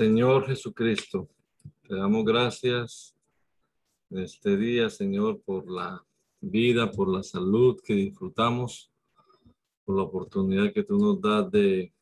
[0.00, 1.28] Señor Jesucristo,
[1.86, 3.14] te damos gracias
[4.08, 6.02] en este día, Señor, por la
[6.40, 8.90] vida, por la salud que disfrutamos,
[9.84, 11.92] por la oportunidad que tú nos das de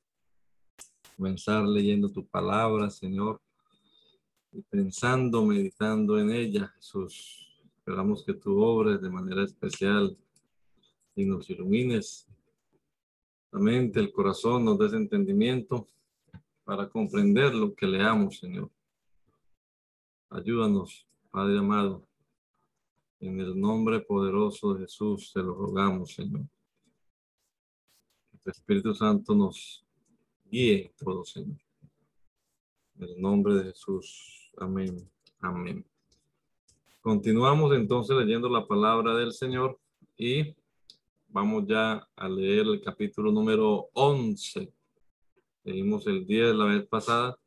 [1.16, 3.40] comenzar leyendo tu palabra, Señor,
[4.52, 7.60] y pensando, meditando en ella, Jesús.
[7.78, 10.16] Esperamos que tú obres de manera especial
[11.16, 12.28] y nos ilumines
[13.50, 15.88] la mente, el corazón, nos des entendimiento
[16.68, 18.70] para comprender lo que leamos, Señor.
[20.28, 22.06] Ayúdanos, Padre amado.
[23.20, 26.42] En el nombre poderoso de Jesús te lo rogamos, Señor.
[28.32, 29.82] Que el Espíritu Santo nos
[30.44, 31.56] guíe todo, Señor.
[32.98, 34.52] En el nombre de Jesús.
[34.58, 35.10] Amén.
[35.40, 35.82] Amén.
[37.00, 39.80] Continuamos entonces leyendo la palabra del Señor
[40.18, 40.54] y
[41.28, 44.70] vamos ya a leer el capítulo número 11
[45.68, 47.38] Leímos el 10 la vez pasada.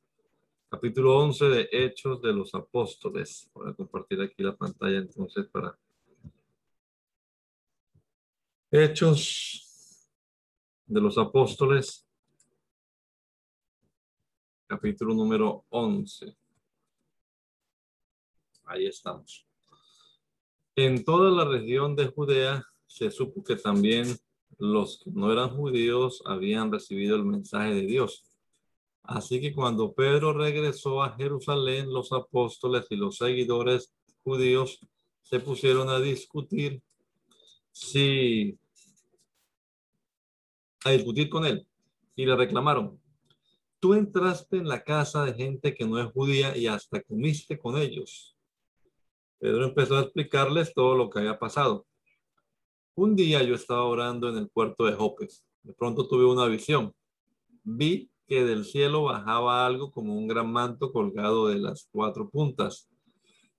[0.69, 3.49] Capítulo 11 de Hechos de los Apóstoles.
[3.51, 5.75] Voy a compartir aquí la pantalla entonces para
[8.69, 10.07] Hechos
[10.85, 12.07] de los Apóstoles.
[14.67, 16.37] Capítulo número 11.
[18.65, 19.47] Ahí estamos.
[20.75, 24.15] En toda la región de Judea se supo que también
[24.61, 28.23] los que no eran judíos habían recibido el mensaje de Dios.
[29.01, 33.91] Así que cuando Pedro regresó a Jerusalén, los apóstoles y los seguidores
[34.23, 34.79] judíos
[35.23, 36.83] se pusieron a discutir
[37.71, 38.59] si
[40.85, 41.65] a discutir con él
[42.15, 43.01] y le reclamaron,
[43.79, 47.77] tú entraste en la casa de gente que no es judía y hasta comiste con
[47.77, 48.35] ellos.
[49.39, 51.87] Pedro empezó a explicarles todo lo que había pasado.
[52.93, 55.29] Un día yo estaba orando en el puerto de Jope.
[55.63, 56.93] De pronto tuve una visión.
[57.63, 62.89] Vi que del cielo bajaba algo como un gran manto colgado de las cuatro puntas.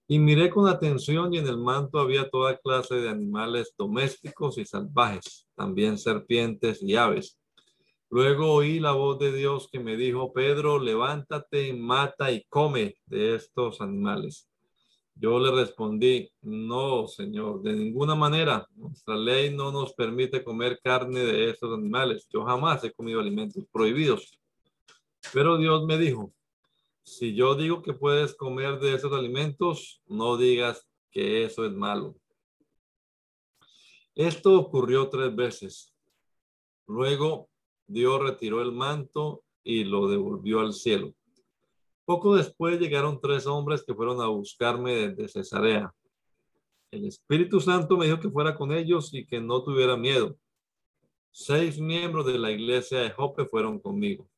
[0.06, 4.66] Y miré con atención y en el manto había toda clase de animales domésticos y
[4.66, 7.38] salvajes, también serpientes y aves.
[8.10, 13.36] Luego oí la voz de Dios que me dijo, Pedro, levántate, mata y come de
[13.36, 14.46] estos animales.
[15.14, 18.66] Yo le respondí, no, Señor, de ninguna manera.
[18.74, 22.26] Nuestra ley no nos permite comer carne de estos animales.
[22.32, 24.38] Yo jamás he comido alimentos prohibidos.
[25.32, 26.32] Pero Dios me dijo,
[27.04, 32.16] si yo digo que puedes comer de esos alimentos, no digas que eso es malo.
[34.14, 35.94] Esto ocurrió tres veces.
[36.86, 37.48] Luego
[37.86, 41.14] Dios retiró el manto y lo devolvió al cielo.
[42.12, 45.94] Poco después llegaron tres hombres que fueron a buscarme desde Cesarea.
[46.90, 50.36] El Espíritu Santo me dijo que fuera con ellos y que no tuviera miedo.
[51.30, 54.28] Seis miembros de la iglesia de Jope fueron conmigo.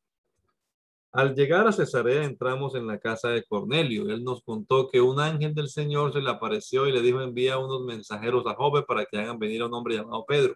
[1.10, 4.08] Al llegar a Cesarea entramos en la casa de Cornelio.
[4.08, 7.58] Él nos contó que un ángel del Señor se le apareció y le dijo envía
[7.58, 10.54] unos mensajeros a Jope para que hagan venir a un hombre llamado Pedro.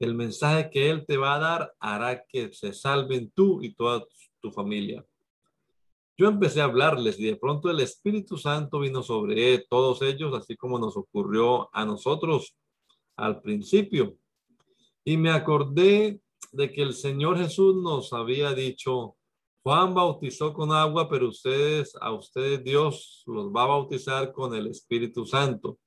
[0.00, 4.04] El mensaje que él te va a dar hará que se salven tú y toda
[4.40, 5.06] tu familia.
[6.16, 10.56] Yo empecé a hablarles y de pronto el Espíritu Santo vino sobre todos ellos, así
[10.56, 12.56] como nos ocurrió a nosotros
[13.16, 14.16] al principio.
[15.04, 16.20] Y me acordé
[16.52, 19.16] de que el Señor Jesús nos había dicho,
[19.64, 24.68] Juan bautizó con agua, pero ustedes, a ustedes Dios los va a bautizar con el
[24.68, 25.78] Espíritu Santo.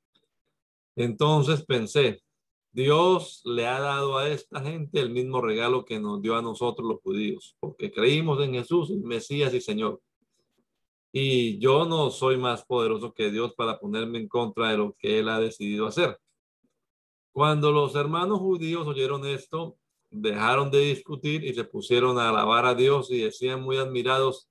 [0.97, 2.21] Entonces pensé,
[2.73, 6.85] Dios le ha dado a esta gente el mismo regalo que nos dio a nosotros
[6.85, 10.01] los judíos, porque creímos en Jesús, Mesías y Señor
[11.19, 15.17] y yo no soy más poderoso que Dios para ponerme en contra de lo que
[15.17, 16.19] Él ha decidido hacer.
[17.31, 19.77] Cuando los hermanos judíos oyeron esto,
[20.11, 24.47] dejaron de discutir y se pusieron a alabar a Dios y decían muy admirados,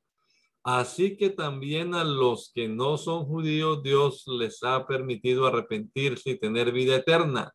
[0.65, 6.39] así que también a los que no son judíos Dios les ha permitido arrepentirse y
[6.39, 7.55] tener vida eterna.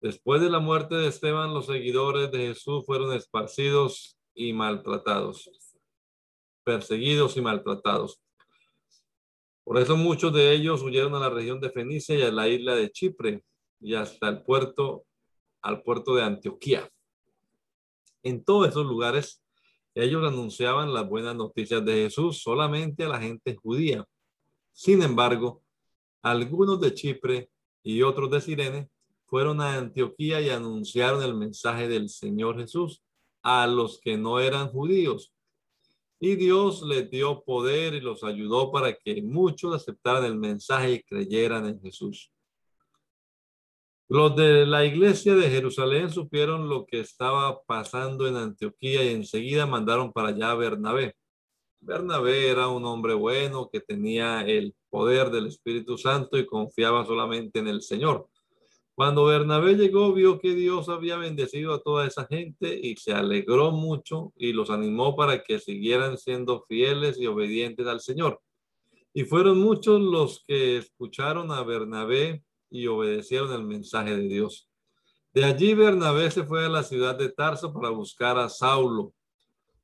[0.00, 5.50] Después de la muerte de Esteban, los seguidores de Jesús fueron esparcidos y maltratados
[6.64, 8.20] perseguidos y maltratados.
[9.64, 12.74] Por eso muchos de ellos huyeron a la región de Fenicia y a la isla
[12.74, 13.42] de Chipre.
[13.80, 15.04] y hasta el puerto,
[15.60, 16.90] al puerto de Antioquía.
[18.22, 19.42] En todos esos lugares,
[19.94, 24.06] ellos anunciaban las buenas noticias de Jesús solamente a la gente judía.
[24.72, 25.62] Sin embargo,
[26.22, 27.50] algunos de Chipre
[27.82, 28.88] y otros de Sirene
[29.26, 33.02] fueron a Antioquía y anunciaron el mensaje del Señor Jesús
[33.42, 35.33] a los que no eran judíos.
[36.20, 41.02] Y Dios les dio poder y los ayudó para que muchos aceptaran el mensaje y
[41.02, 42.30] creyeran en Jesús.
[44.08, 49.66] Los de la iglesia de Jerusalén supieron lo que estaba pasando en Antioquía y enseguida
[49.66, 51.14] mandaron para allá a Bernabé.
[51.80, 57.58] Bernabé era un hombre bueno que tenía el poder del Espíritu Santo y confiaba solamente
[57.58, 58.28] en el Señor.
[58.94, 63.72] Cuando Bernabé llegó, vio que Dios había bendecido a toda esa gente y se alegró
[63.72, 68.40] mucho y los animó para que siguieran siendo fieles y obedientes al Señor.
[69.12, 74.70] Y fueron muchos los que escucharon a Bernabé y obedecieron el mensaje de Dios.
[75.32, 79.12] De allí Bernabé se fue a la ciudad de Tarso para buscar a Saulo.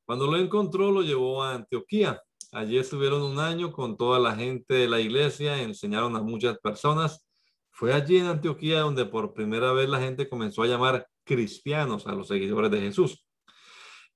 [0.04, 2.22] Cuando lo encontró, lo llevó a Antioquía.
[2.52, 7.24] Allí estuvieron un año con toda la gente de la iglesia, enseñaron a muchas personas
[7.80, 12.12] fue allí en Antioquía donde por primera vez la gente comenzó a llamar cristianos a
[12.12, 13.26] los seguidores de Jesús.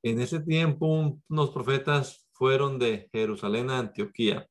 [0.02, 4.46] En ese tiempo, unos profetas fueron de Jerusalén a Antioquía.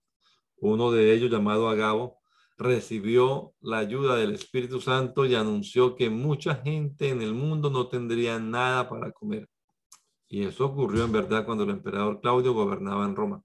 [0.58, 2.18] Uno de ellos, llamado Agabo,
[2.58, 7.90] recibió la ayuda del Espíritu Santo y anunció que mucha gente en el mundo no
[7.90, 9.48] tendría nada para comer.
[10.28, 13.44] Y eso ocurrió en verdad cuando el emperador Claudio gobernaba en Roma.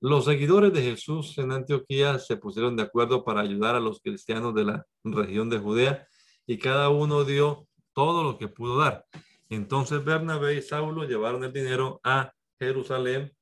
[0.00, 4.54] Los seguidores de Jesús en Antioquía se pusieron de acuerdo para ayudar a los cristianos
[4.54, 6.06] de la región de Judea
[6.46, 9.04] y cada uno dio todo lo que pudo dar.
[9.48, 13.32] Entonces Bernabé y Saulo llevaron el dinero a Jerusalén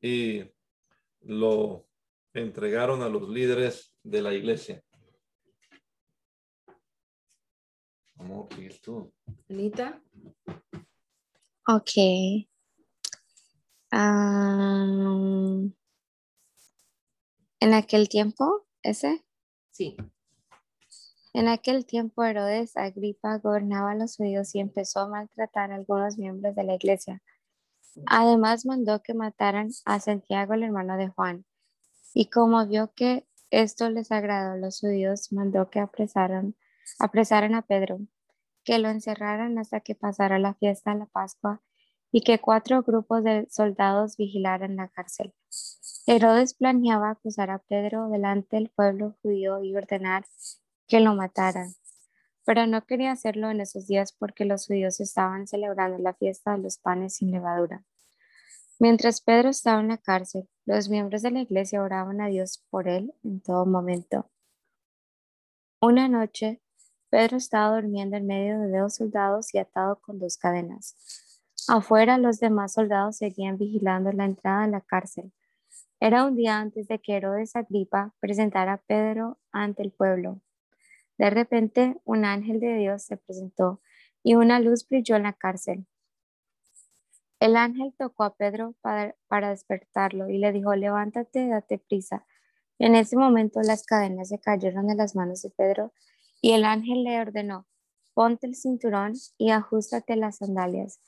[0.00, 0.44] y
[1.22, 1.86] lo
[2.32, 4.82] entregaron a los líderes de la iglesia.
[8.16, 8.48] ¿Cómo
[8.82, 9.12] tú?
[9.48, 10.00] Anita.
[11.66, 11.90] Ok.
[13.92, 15.72] Um,
[17.60, 19.24] en aquel tiempo, ese.
[19.70, 19.96] Sí.
[21.34, 26.18] En aquel tiempo Herodes Agripa gobernaba a los judíos y empezó a maltratar a algunos
[26.18, 27.22] miembros de la iglesia.
[28.06, 31.44] Además mandó que mataran a Santiago, el hermano de Juan.
[32.14, 36.54] Y como vio que esto les agradó a los judíos, mandó que apresaran,
[36.98, 38.00] apresaran a Pedro,
[38.64, 41.62] que lo encerraran hasta que pasara la fiesta de la Pascua
[42.10, 45.34] y que cuatro grupos de soldados vigilaran la cárcel.
[46.10, 50.24] Herodes planeaba acusar a Pedro delante del pueblo judío y ordenar
[50.86, 51.74] que lo mataran,
[52.46, 56.62] pero no quería hacerlo en esos días porque los judíos estaban celebrando la fiesta de
[56.62, 57.84] los panes sin levadura.
[58.78, 62.88] Mientras Pedro estaba en la cárcel, los miembros de la iglesia oraban a Dios por
[62.88, 64.30] él en todo momento.
[65.82, 66.62] Una noche,
[67.10, 70.96] Pedro estaba durmiendo en medio de dos soldados y atado con dos cadenas.
[71.68, 75.34] Afuera, los demás soldados seguían vigilando la entrada de la cárcel.
[76.00, 80.40] Era un día antes de que Herodes Agripa presentara a Pedro ante el pueblo.
[81.16, 83.80] De repente, un ángel de Dios se presentó
[84.22, 85.86] y una luz brilló en la cárcel.
[87.40, 92.24] El ángel tocó a Pedro para, despertarlo y le dijo, levántate, date prisa.
[92.78, 95.92] En ese momento las cadenas se cayeron de las manos de Pedro
[96.40, 97.66] y el ángel le ordenó,
[98.14, 101.00] ponte el cinturón y ajustate las sandalias.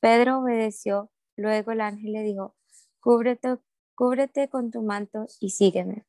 [0.00, 2.54] Pedro obedeció, luego el ángel le dijo,
[3.00, 3.58] cúbrete,
[3.96, 6.06] cúbrete con tu manto y sígueme.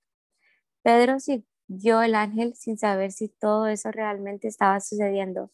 [0.84, 5.50] Pedro siguió el ángel sin saber si todo eso realmente estaba sucediendo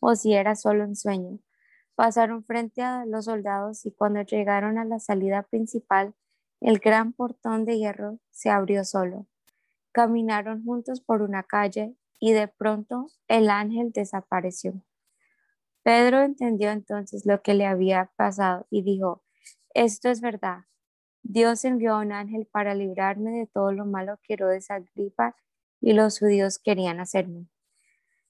[0.00, 1.38] o si era solo un sueño.
[1.94, 6.14] Pasaron frente a los soldados y cuando llegaron a la salida principal,
[6.60, 9.26] el gran portón de hierro se abrió solo.
[9.92, 14.82] Caminaron juntos por una calle y de pronto el ángel desapareció.
[15.82, 19.22] Pedro entendió entonces lo que le había pasado y dijo,
[19.72, 20.64] esto es verdad,
[21.28, 25.34] Dios envió a un ángel para librarme de todo lo malo que Herodes Agripa
[25.80, 27.48] y los judíos querían hacerme.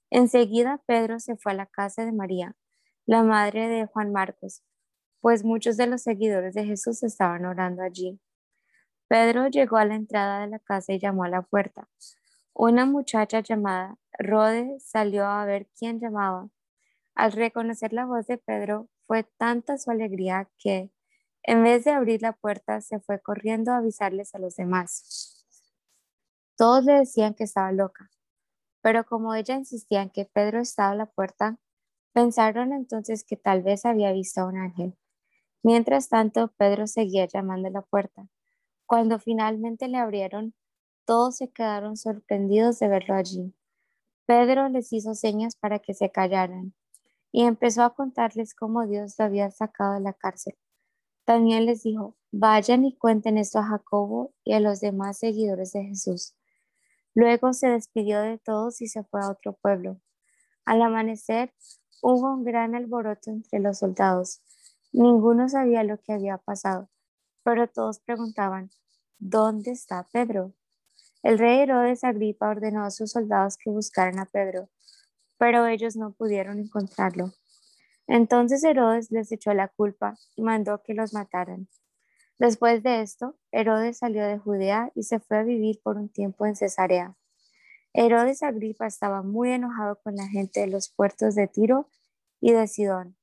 [0.09, 2.57] Enseguida Pedro se fue a la casa de María,
[3.05, 4.63] la madre de Juan Marcos,
[5.21, 8.19] pues muchos de los seguidores de Jesús estaban orando allí.
[9.09, 11.91] Pedro llegó a la entrada de la casa y llamó a la puerta.
[12.55, 16.49] Una muchacha llamada Rode salió a ver quién llamaba.
[17.15, 20.91] Al reconocer la voz de Pedro, fue tanta su alegría que,
[21.47, 25.45] en vez de abrir la puerta, se fue corriendo a avisarles a los demás.
[26.57, 28.11] Todos le decían que estaba loca,
[28.83, 31.59] pero como ella insistía en que Pedro estaba a la puerta,
[32.13, 34.99] pensaron entonces que tal vez había visto a un ángel.
[35.63, 38.29] Mientras tanto, Pedro seguía llamando a la puerta.
[38.85, 40.55] Cuando finalmente le abrieron,
[41.05, 43.55] todos se quedaron sorprendidos de verlo allí.
[44.27, 46.75] Pedro les hizo señas para que se callaran
[47.31, 50.57] y empezó a contarles cómo Dios lo había sacado de la cárcel.
[51.27, 55.83] También les dijo, vayan y cuenten esto a Jacobo y a los demás seguidores de
[55.83, 56.37] Jesús.
[57.15, 60.01] Luego se despidió de todos y se fue a otro pueblo.
[60.65, 61.53] Al amanecer
[62.01, 64.41] hubo un gran alboroto entre los soldados.
[64.93, 66.89] Ninguno sabía lo que había pasado,
[67.43, 68.71] pero todos preguntaban,
[69.19, 70.55] ¿dónde está Pedro?
[71.25, 74.69] El rey Herodes Agripa ordenó a sus soldados que buscaran a Pedro,
[75.39, 77.33] pero ellos no pudieron encontrarlo.
[78.07, 81.69] Entonces Herodes les echó la culpa y mandó que los mataran.
[82.39, 86.47] Después de esto, Herodes salió de Judea y se fue a vivir por un tiempo
[86.47, 87.17] en Cesarea.
[87.95, 91.89] Herodes Agripa estaba muy enojado con la gente de los puertos de Tiro
[92.41, 93.17] y de Sidón.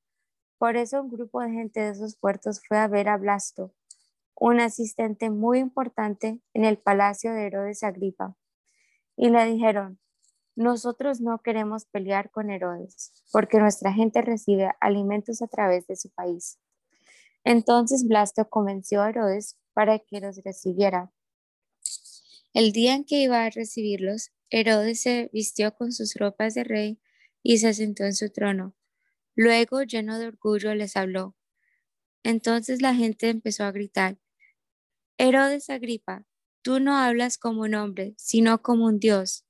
[0.57, 3.73] Por eso un grupo de gente de esos puertos fue a ver a Blasto,
[4.35, 8.35] un asistente muy importante en el palacio de Herodes Agripa,
[9.15, 9.99] y le dijeron,
[10.55, 16.09] nosotros no queremos pelear con Herodes, porque nuestra gente recibe alimentos a través de su
[16.09, 16.59] país.
[17.43, 21.11] Entonces Blasto convenció a Herodes para que los recibiera.
[22.53, 26.99] El día en que iba a recibirlos, Herodes se vistió con sus ropas de rey
[27.41, 28.75] y se sentó en su trono.
[29.35, 31.35] Luego, lleno de orgullo, les habló.
[32.23, 34.17] Entonces la gente empezó a gritar,
[35.17, 36.25] Herodes Agripa,
[36.61, 39.45] tú no hablas como un hombre, sino como un dios.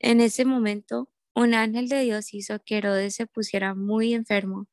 [0.00, 4.68] En ese momento, un ángel de Dios hizo que Herodes se pusiera muy enfermo,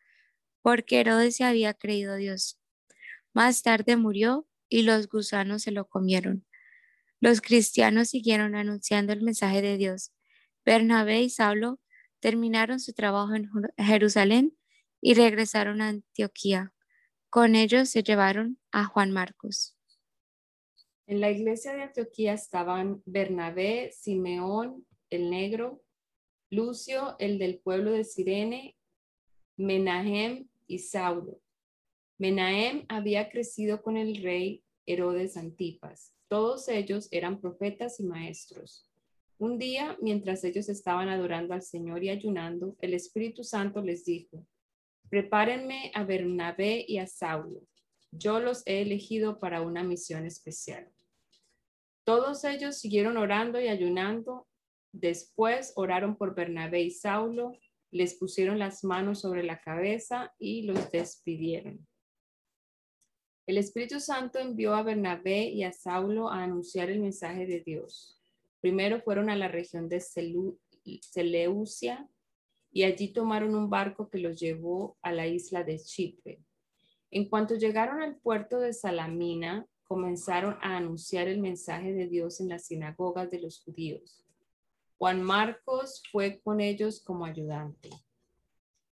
[0.62, 2.60] porque Herodes se había creído Dios.
[3.34, 6.46] Más tarde murió y los gusanos se lo comieron.
[7.20, 10.12] Los cristianos siguieron anunciando el mensaje de Dios.
[10.63, 11.79] Bernabé y Saulo
[12.20, 14.58] terminaron su trabajo en Jerusalén
[15.01, 16.74] y regresaron a Antioquía.
[17.29, 19.77] Con ellos se llevaron a Juan Marcos.
[21.08, 25.82] En la iglesia de Antioquía estaban Bernabé, Simeón, el negro,
[26.50, 28.76] Lucio, el del pueblo de Sirene,
[29.58, 31.42] Menahem y Saulo.
[32.18, 36.14] Menahem había crecido con el rey Herodes Antipas.
[36.28, 38.90] Todos ellos eran profetas y maestros.
[39.38, 44.46] Un día, mientras ellos estaban adorando al Señor y ayunando, el Espíritu Santo les dijo,
[45.10, 47.62] prepárenme a Bernabé y a Saulo.
[48.12, 50.90] Yo los he elegido para una misión especial.
[52.06, 54.48] Todos ellos siguieron orando y ayunando
[54.96, 57.52] Después oraron por Bernabé y Saulo,
[57.92, 61.86] les pusieron las manos sobre la cabeza y los despidieron.
[63.46, 68.22] El Espíritu Santo envió a Bernabé y a Saulo a anunciar el mensaje de Dios.
[68.62, 70.00] Primero fueron a la región de
[71.02, 72.10] Seleucia
[72.72, 76.42] y allí tomaron un barco que los llevó a la isla de Chipre.
[77.12, 82.48] En cuanto llegaron al puerto de Salamina, comenzaron a anunciar el mensaje de Dios en
[82.48, 84.25] las sinagogas de los judíos.
[84.98, 87.90] Juan Marcos fue con ellos como ayudante.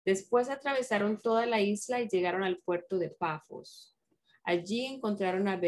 [0.04, 3.96] Después atravesaron toda la isla y llegaron al puerto de Pafos.
[4.44, 5.60] Allí encontraron a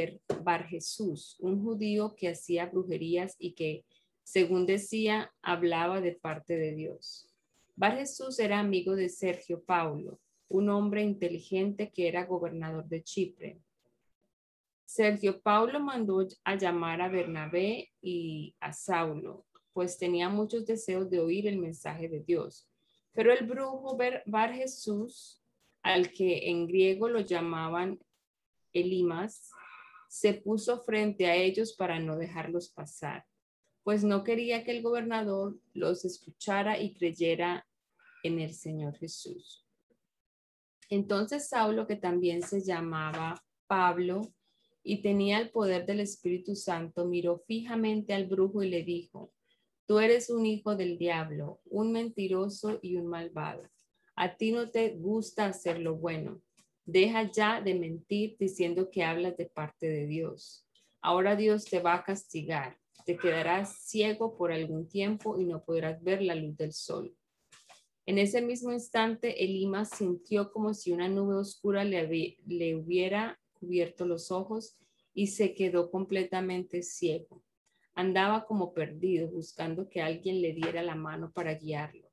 [0.42, 3.84] Bar Jesús, un judío que hacía brujerías y que,
[4.22, 7.28] según decía, hablaba de parte de Dios.
[7.74, 13.58] Bar Jesús era amigo de Sergio Paulo, un hombre inteligente que era gobernador de Chipre.
[14.86, 19.44] Sergio Paulo mandó a llamar a Bernabé y a Saulo
[19.80, 22.68] pues tenía muchos deseos de oír el mensaje de Dios.
[23.14, 23.96] Pero el brujo
[24.26, 25.42] Bar Jesús,
[25.80, 27.98] al que en griego lo llamaban
[28.74, 29.48] Elimas,
[30.06, 33.24] se puso frente a ellos para no dejarlos pasar,
[33.82, 37.66] pues no quería que el gobernador los escuchara y creyera
[38.22, 39.66] en el Señor Jesús.
[40.90, 44.30] Entonces Saulo, que también se llamaba Pablo
[44.82, 49.32] y tenía el poder del Espíritu Santo, miró fijamente al brujo y le dijo,
[49.90, 53.68] Tú eres un hijo del diablo, un mentiroso y un malvado.
[54.14, 56.40] A ti no te gusta hacer lo bueno.
[56.84, 60.64] Deja ya de mentir diciendo que hablas de parte de Dios.
[61.00, 62.78] Ahora Dios te va a castigar.
[63.04, 67.12] Te quedarás ciego por algún tiempo y no podrás ver la luz del sol.
[68.06, 74.06] En ese mismo instante, Elima sintió como si una nube oscura le, le hubiera cubierto
[74.06, 74.76] los ojos
[75.12, 77.42] y se quedó completamente ciego.
[78.00, 82.08] Andaba como perdido, buscando que alguien le diera la mano para guiarlo.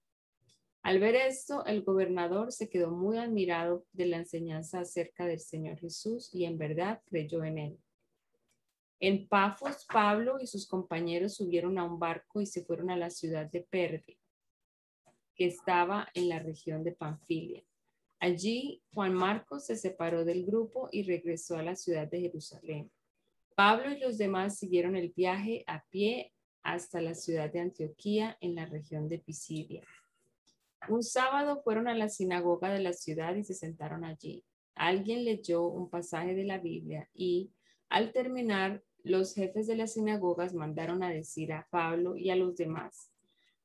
[0.81, 5.79] Al ver esto, el gobernador se quedó muy admirado de la enseñanza acerca del Señor
[5.79, 7.79] Jesús y en verdad creyó en él.
[8.99, 13.09] En Pafos, Pablo y sus compañeros subieron a un barco y se fueron a la
[13.09, 14.19] ciudad de Perge,
[15.35, 17.63] que estaba en la región de Panfilia.
[18.19, 22.91] Allí, Juan Marcos se separó del grupo y regresó a la ciudad de Jerusalén.
[23.57, 28.53] Pablo y los demás siguieron el viaje a pie hasta la ciudad de Antioquía en
[28.53, 29.81] la región de Pisidia.
[30.87, 34.45] Un sábado fueron a la sinagoga de la ciudad y se sentaron allí.
[34.75, 37.49] Alguien leyó un pasaje de la Biblia y,
[37.89, 42.55] al terminar, los jefes de las sinagogas mandaron a decir a Pablo y a los
[42.57, 43.11] demás,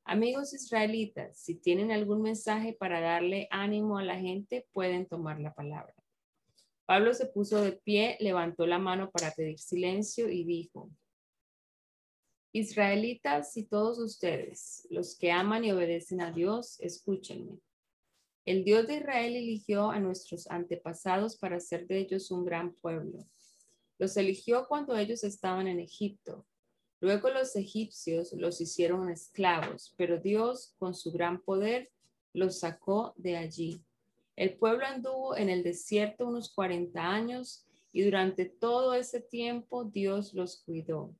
[0.04, 5.52] amigos israelitas, si tienen algún mensaje para darle ánimo a la gente, pueden tomar la
[5.52, 6.01] palabra.
[6.86, 10.90] Pablo se puso de pie, levantó la mano para pedir silencio y dijo,
[12.54, 17.58] Israelitas y todos ustedes, los que aman y obedecen a Dios, escúchenme.
[18.44, 23.24] El Dios de Israel eligió a nuestros antepasados para hacer de ellos un gran pueblo.
[23.98, 26.44] Los eligió cuando ellos estaban en Egipto.
[27.00, 31.90] Luego los egipcios los hicieron esclavos, pero Dios, con su gran poder,
[32.34, 33.82] los sacó de allí.
[34.36, 40.32] El pueblo anduvo en el desierto unos 40 años y durante todo ese tiempo Dios
[40.32, 41.14] los cuidó.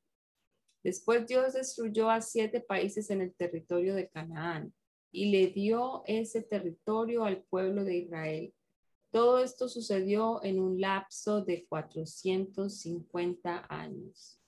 [0.82, 4.72] Después Dios destruyó a siete países en el territorio de Canaán
[5.12, 8.54] y le dio ese territorio al pueblo de Israel.
[9.10, 14.40] Todo esto sucedió en un lapso de 450 años.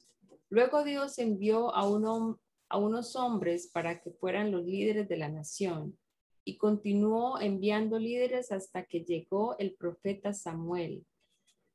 [0.48, 5.98] Luego Dios envió a, unos hombres para que fueran los líderes de la nación
[6.44, 11.04] y continuó enviando líderes hasta que llegó el profeta Samuel.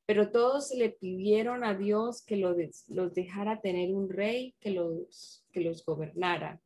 [0.06, 5.62] Pero todos le pidieron a Dios que los dejara tener un rey que los, que
[5.62, 6.62] los gobernara.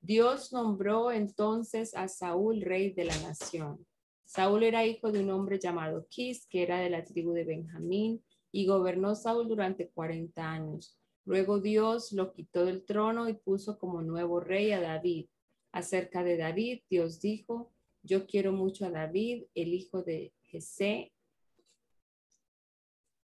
[0.00, 3.84] Dios nombró entonces a Saúl rey de la nación.
[4.24, 8.22] Saúl era hijo de un hombre llamado Quis, que era de la tribu de Benjamín,
[8.52, 10.96] y gobernó Saúl durante 40 años.
[11.24, 15.26] Luego Dios lo quitó del trono y puso como nuevo rey a David.
[15.72, 21.12] Acerca de David, Dios dijo, yo quiero mucho a David, el hijo de Jesé,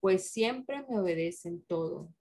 [0.00, 2.12] pues siempre me obedecen todo.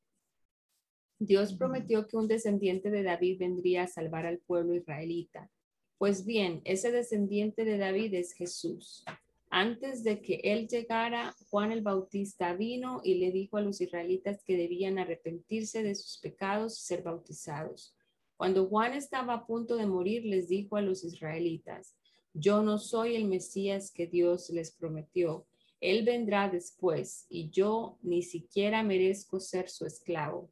[1.20, 5.50] Dios prometió que un descendiente de David vendría a salvar al pueblo israelita.
[5.98, 9.04] Pues bien, ese descendiente de David es Jesús.
[9.50, 14.44] Antes de que él llegara, Juan el Bautista vino y le dijo a los israelitas
[14.44, 17.96] que debían arrepentirse de sus pecados y ser bautizados.
[18.43, 21.95] Cuando Juan estaba a punto de morir, les dijo a los israelitas,
[22.34, 25.47] yo no soy el Mesías que Dios les prometió.
[25.79, 30.51] Él vendrá después y yo ni siquiera merezco ser su esclavo.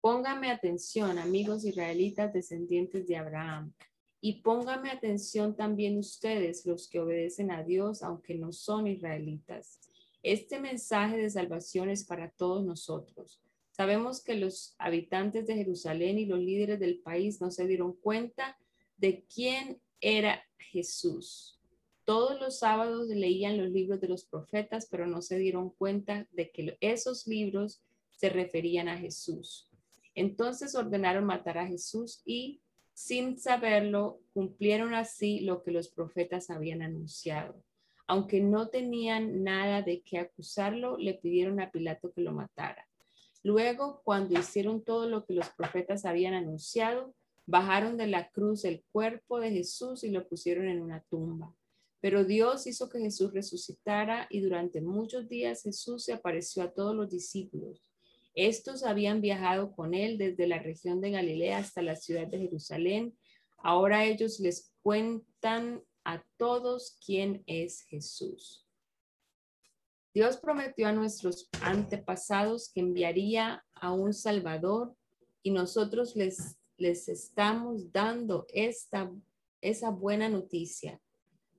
[0.00, 3.72] Póngame atención, amigos israelitas descendientes de Abraham,
[4.20, 9.78] y póngame atención también ustedes, los que obedecen a Dios, aunque no son israelitas.
[10.24, 13.45] Este mensaje de salvación es para todos nosotros.
[13.76, 18.56] Sabemos que los habitantes de Jerusalén y los líderes del país no se dieron cuenta
[18.96, 21.60] de quién era Jesús.
[22.06, 26.50] Todos los sábados leían los libros de los profetas, pero no se dieron cuenta de
[26.50, 29.70] que esos libros se referían a Jesús.
[30.14, 32.62] Entonces ordenaron matar a Jesús y,
[32.94, 37.62] sin saberlo, cumplieron así lo que los profetas habían anunciado.
[38.06, 42.88] Aunque no tenían nada de qué acusarlo, le pidieron a Pilato que lo matara.
[43.46, 47.14] Luego, cuando hicieron todo lo que los profetas habían anunciado,
[47.46, 51.54] bajaron de la cruz el cuerpo de Jesús y lo pusieron en una tumba.
[52.00, 56.96] Pero Dios hizo que Jesús resucitara y durante muchos días Jesús se apareció a todos
[56.96, 57.84] los discípulos.
[58.34, 63.16] Estos habían viajado con él desde la región de Galilea hasta la ciudad de Jerusalén.
[63.58, 68.65] Ahora ellos les cuentan a todos quién es Jesús.
[70.16, 74.96] Dios prometió a nuestros antepasados que enviaría a un Salvador
[75.42, 79.12] y nosotros les, les estamos dando esta,
[79.60, 80.98] esa buena noticia.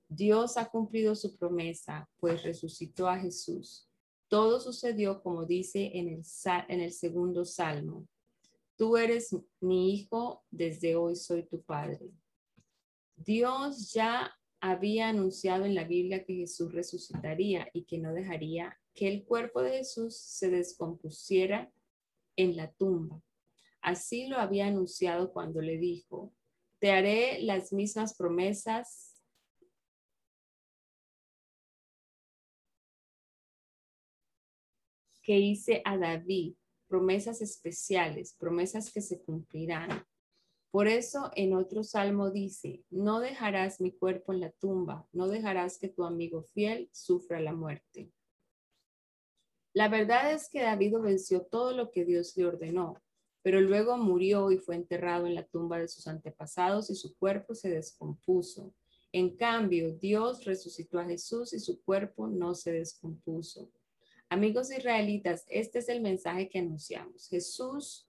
[0.08, 3.88] Dios ha cumplido su promesa, pues resucitó a Jesús.
[4.26, 6.22] Todo sucedió como dice en el,
[6.66, 8.08] en el segundo salmo.
[8.76, 12.10] Tú eres mi hijo, desde hoy soy tu padre.
[13.14, 19.08] Dios ya había anunciado en la Biblia que Jesús resucitaría y que no dejaría que
[19.08, 21.72] el cuerpo de Jesús se descompusiera
[22.36, 23.22] en la tumba.
[23.80, 26.34] Así lo había anunciado cuando le dijo,
[26.80, 29.22] te haré las mismas promesas
[35.22, 36.54] que hice a David,
[36.88, 40.07] promesas especiales, promesas que se cumplirán.
[40.70, 45.78] Por eso en otro salmo dice, no dejarás mi cuerpo en la tumba, no dejarás
[45.78, 48.12] que tu amigo fiel sufra la muerte.
[49.72, 53.00] La verdad es que David obedeció todo lo que Dios le ordenó,
[53.42, 57.54] pero luego murió y fue enterrado en la tumba de sus antepasados y su cuerpo
[57.54, 58.74] se descompuso.
[59.12, 63.70] En cambio, Dios resucitó a Jesús y su cuerpo no se descompuso.
[64.28, 67.28] Amigos israelitas, este es el mensaje que anunciamos.
[67.28, 68.07] Jesús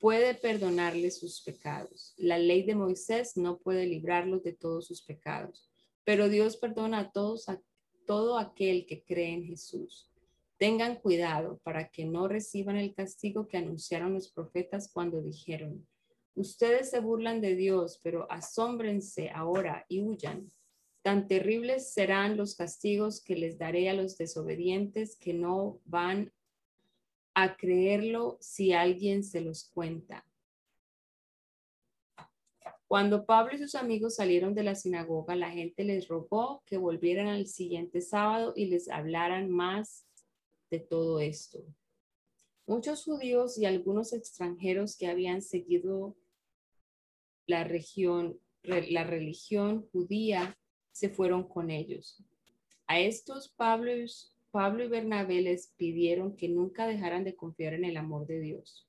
[0.00, 2.14] puede perdonarles sus pecados.
[2.16, 5.70] La ley de Moisés no puede librarlos de todos sus pecados,
[6.04, 7.46] pero Dios perdona a todos
[8.06, 10.10] todo aquel que cree en Jesús.
[10.56, 15.86] Tengan cuidado para que no reciban el castigo que anunciaron los profetas cuando dijeron,
[16.34, 20.50] ustedes se burlan de Dios, pero asómbrense ahora y huyan.
[21.02, 26.32] Tan terribles serán los castigos que les daré a los desobedientes que no van
[27.42, 30.26] a creerlo si alguien se los cuenta.
[32.86, 37.28] Cuando Pablo y sus amigos salieron de la sinagoga, la gente les rogó que volvieran
[37.28, 40.06] al siguiente sábado y les hablaran más
[40.70, 41.64] de todo esto.
[42.66, 46.16] Muchos judíos y algunos extranjeros que habían seguido
[47.46, 50.58] la, región, la religión judía
[50.92, 52.22] se fueron con ellos.
[52.86, 53.92] A estos Pablo
[54.50, 58.88] Pablo y Bernabé les pidieron que nunca dejaran de confiar en el amor de Dios.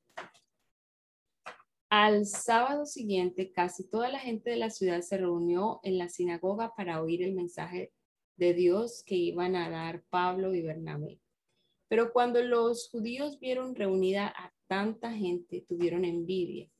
[1.89, 6.73] Al sábado siguiente, casi toda la gente de la ciudad se reunió en la sinagoga
[6.73, 7.91] para oír el mensaje
[8.37, 11.19] de Dios que iban a dar Pablo y Bernabé.
[11.89, 16.71] Pero cuando los judíos vieron reunida a tanta gente, tuvieron envidia.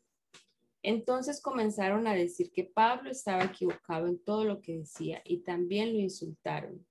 [0.82, 5.94] Entonces comenzaron a decir que Pablo estaba equivocado en todo lo que decía y también
[5.94, 6.86] lo insultaron.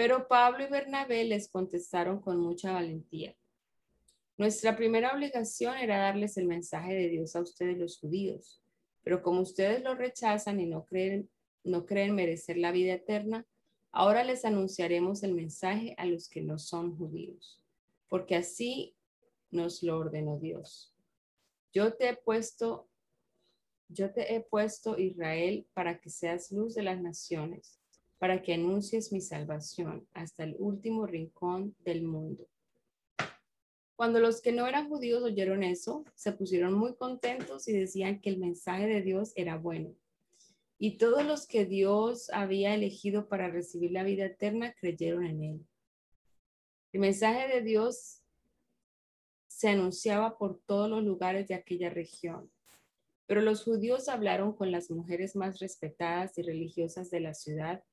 [0.00, 3.36] Pero Pablo y Bernabé les contestaron con mucha valentía.
[4.38, 8.62] Nuestra primera obligación era darles el mensaje de Dios a ustedes los judíos,
[9.02, 11.28] pero como ustedes lo rechazan y no creen,
[11.64, 13.46] no creen merecer la vida eterna,
[13.92, 17.60] Ahora les anunciaremos el mensaje a los que no son judíos,
[18.08, 18.94] porque así
[19.50, 20.94] nos lo ordenó Dios.
[21.72, 22.88] Yo te he puesto,
[23.88, 27.80] yo te he puesto Israel para que seas luz de las naciones,
[28.20, 32.46] para que anuncies mi salvación hasta el último rincón del mundo.
[33.96, 38.30] Cuando los que no eran judíos oyeron eso, se pusieron muy contentos y decían que
[38.30, 39.96] el mensaje de Dios era bueno
[40.82, 45.66] y todos los que Dios había elegido para recibir la vida eterna creyeron en él.
[46.92, 48.22] El mensaje de Dios
[49.46, 52.50] se anunciaba por todos los lugares de aquella región,
[53.26, 57.84] pero los judíos hablaron con las mujeres más respetadas y religiosas de la ciudad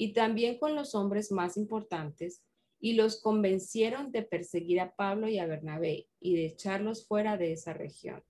[0.00, 2.42] y también con los hombres más importantes
[2.80, 7.52] y los convencieron de perseguir a Pablo y a Bernabé y de echarlos fuera de
[7.52, 8.24] esa región.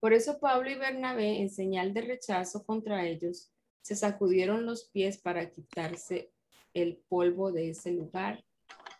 [0.00, 5.18] Por eso Pablo y Bernabé, en señal de rechazo contra ellos, se sacudieron los pies
[5.18, 6.32] para quitarse
[6.72, 8.44] el polvo de ese lugar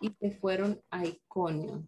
[0.01, 1.85] y se fueron a Iconio.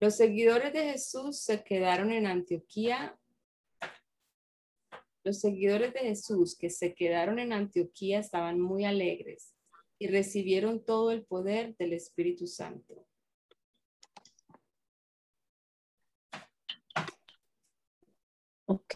[0.00, 3.19] Los seguidores de Jesús se quedaron en Antioquía.
[5.22, 9.54] Los seguidores de Jesús que se quedaron en Antioquía estaban muy alegres
[9.98, 13.06] y recibieron todo el poder del Espíritu Santo.
[18.64, 18.94] Ok,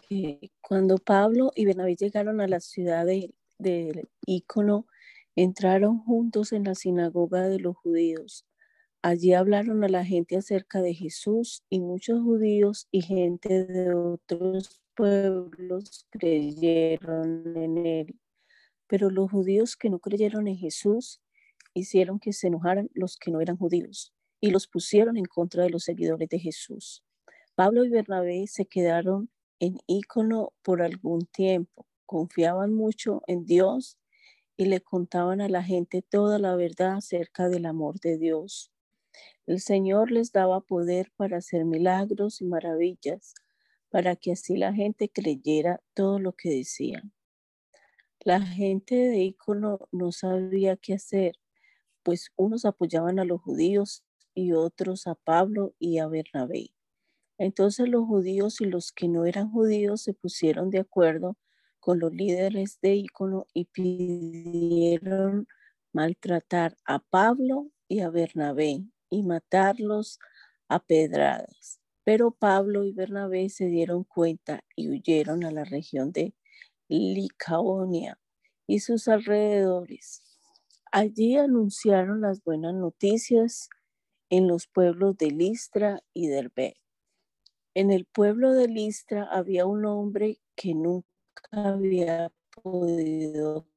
[0.61, 4.87] cuando Pablo y Bernabé llegaron a la ciudad del ícono,
[5.35, 8.47] entraron juntos en la sinagoga de los judíos.
[9.03, 14.84] Allí hablaron a la gente acerca de Jesús y muchos judíos y gente de otros
[14.95, 18.19] pueblos creyeron en él.
[18.87, 21.21] Pero los judíos que no creyeron en Jesús
[21.73, 25.69] hicieron que se enojaran los que no eran judíos y los pusieron en contra de
[25.69, 27.03] los seguidores de Jesús.
[27.55, 29.29] Pablo y Bernabé se quedaron
[29.59, 31.87] en ícono por algún tiempo.
[32.05, 33.97] Confiaban mucho en Dios
[34.57, 38.71] y le contaban a la gente toda la verdad acerca del amor de Dios.
[39.47, 43.33] El Señor les daba poder para hacer milagros y maravillas,
[43.95, 47.13] para que así la gente creyera todo lo que decían.
[48.19, 51.37] La gente de ícono no sabía qué hacer,
[52.03, 54.03] pues unos apoyaban a los judíos
[54.33, 56.71] y otros a Pablo y a Bernabé.
[57.37, 61.37] Entonces los judíos y los que no eran judíos se pusieron de acuerdo
[61.79, 65.47] con los líderes de ícono y pidieron
[65.93, 70.19] maltratar a Pablo y a Bernabé y matarlos
[70.67, 71.79] a pedradas.
[72.05, 76.33] Pero Pablo y Bernabé se dieron cuenta y huyeron a la región de
[76.87, 78.19] Licaonia
[78.67, 80.23] y sus alrededores.
[80.91, 83.69] Allí anunciaron las buenas noticias
[84.29, 86.75] en los pueblos de Listra y Derbe.
[87.73, 91.09] En el pueblo de Listra había un hombre que nunca
[91.51, 92.31] había
[92.63, 93.67] podido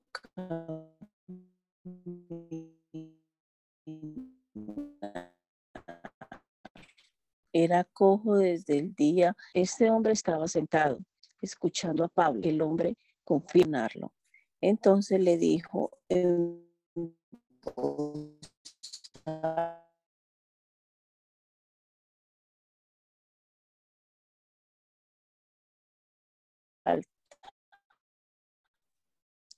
[7.53, 9.35] era cojo desde el día.
[9.55, 10.99] Este hombre estaba sentado,
[11.41, 14.13] escuchando a Pablo, el hombre confirmarlo.
[14.61, 15.91] Entonces le dijo,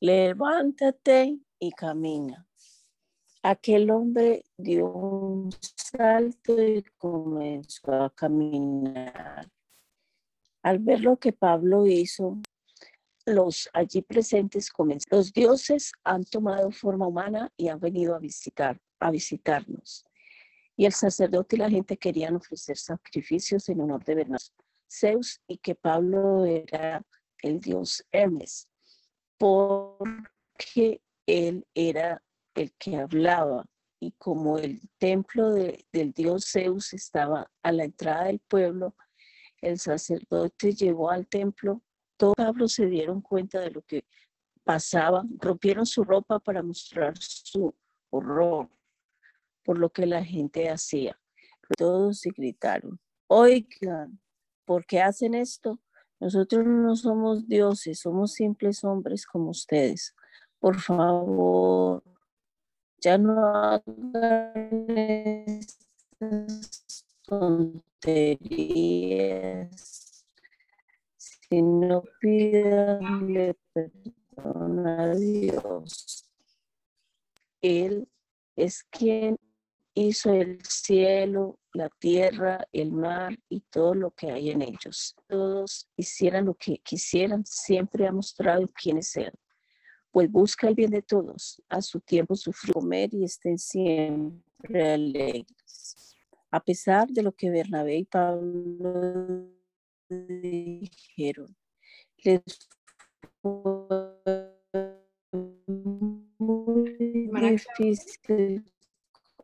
[0.01, 2.50] levántate y camina.
[3.43, 9.51] Aquel hombre dio un salto y comenzó a caminar.
[10.63, 12.39] Al ver lo que Pablo hizo,
[13.25, 15.19] los allí presentes comenzaron.
[15.19, 20.05] Los dioses han tomado forma humana y han venido a visitar, a visitarnos.
[20.77, 24.45] Y el sacerdote y la gente querían ofrecer sacrificios en honor de Bernardo,
[24.87, 27.03] Zeus y que Pablo era
[27.43, 28.69] el dios Hermes,
[29.39, 32.23] porque él era
[32.55, 33.67] el que hablaba
[34.01, 38.95] y como el templo del dios Zeus estaba a la entrada del pueblo,
[39.61, 41.83] el sacerdote llevó al templo
[42.21, 44.05] todos Pablo se dieron cuenta de lo que
[44.63, 47.75] pasaba, rompieron su ropa para mostrar su
[48.11, 48.69] horror
[49.65, 51.19] por lo que la gente hacía.
[51.79, 54.21] Todos se gritaron, oigan,
[54.67, 55.81] ¿por qué hacen esto?
[56.21, 60.15] Nosotros no somos dioses, somos simples hombres como ustedes.
[60.59, 62.03] Por favor,
[63.01, 64.85] ya no hagan
[66.27, 68.61] estas tonterías
[71.17, 76.31] si no pídanle perdón a Dios.
[77.61, 78.09] Él
[78.57, 79.37] es quien
[79.95, 85.17] hizo el cielo, la tierra, el mar y todo lo que hay en ellos.
[85.27, 89.35] Todos hicieran lo que quisieran, siempre ha mostrado quiénes eran.
[90.11, 96.17] Pues busca el bien de todos, a su tiempo sufrir, comer y estén siempre alegres.
[96.51, 99.49] A pesar de lo que Bernabé y Pablo
[100.09, 101.57] dijeron.
[102.25, 102.43] Les
[103.41, 104.51] fue
[106.39, 108.65] muy difícil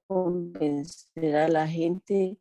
[0.09, 2.38] convencer a la gente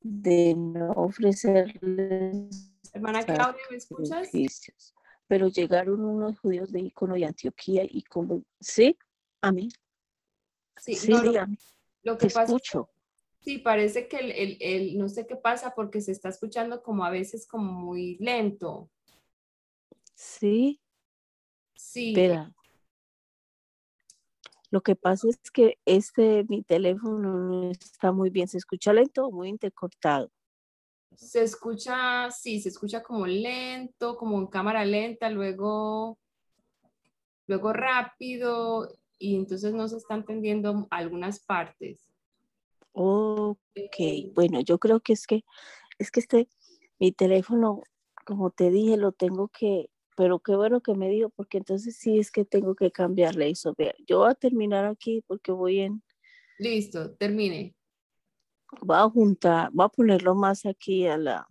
[0.00, 4.93] de no ofrecerles Hermana Claudia, ¿me escuchas?
[5.26, 8.96] Pero llegaron unos judíos de Icono y Antioquía y como, sí,
[9.40, 9.68] a mí.
[10.76, 11.56] Sí, Sí, no, dígame,
[12.02, 12.90] lo que pasa escucho.
[13.40, 17.04] Sí, parece que el, el- el- no sé qué pasa porque se está escuchando como
[17.04, 18.90] a veces como muy lento.
[20.14, 20.80] Sí,
[21.74, 22.54] Sí, espera.
[24.70, 29.26] Lo que pasa es que este, mi teléfono no está muy bien, se escucha lento
[29.26, 30.30] o muy intercortado.
[31.16, 36.18] Se escucha, sí, se escucha como lento, como en cámara lenta, luego,
[37.46, 42.06] luego rápido y entonces no se está entendiendo algunas partes.
[42.92, 45.44] Ok, Eh, bueno, yo creo que es que,
[45.98, 46.48] es que este,
[46.98, 47.82] mi teléfono,
[48.24, 52.18] como te dije, lo tengo que, pero qué bueno que me dijo, porque entonces sí
[52.18, 53.74] es que tengo que cambiarle eso.
[53.76, 56.02] Vea, yo voy a terminar aquí porque voy en,
[56.58, 57.74] listo, termine.
[58.80, 61.46] Voy a juntar, voy a ponerlo más aquí a la,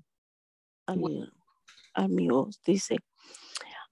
[0.88, 1.30] a, mi-
[1.94, 2.62] a mi voz.
[2.66, 2.98] Dice,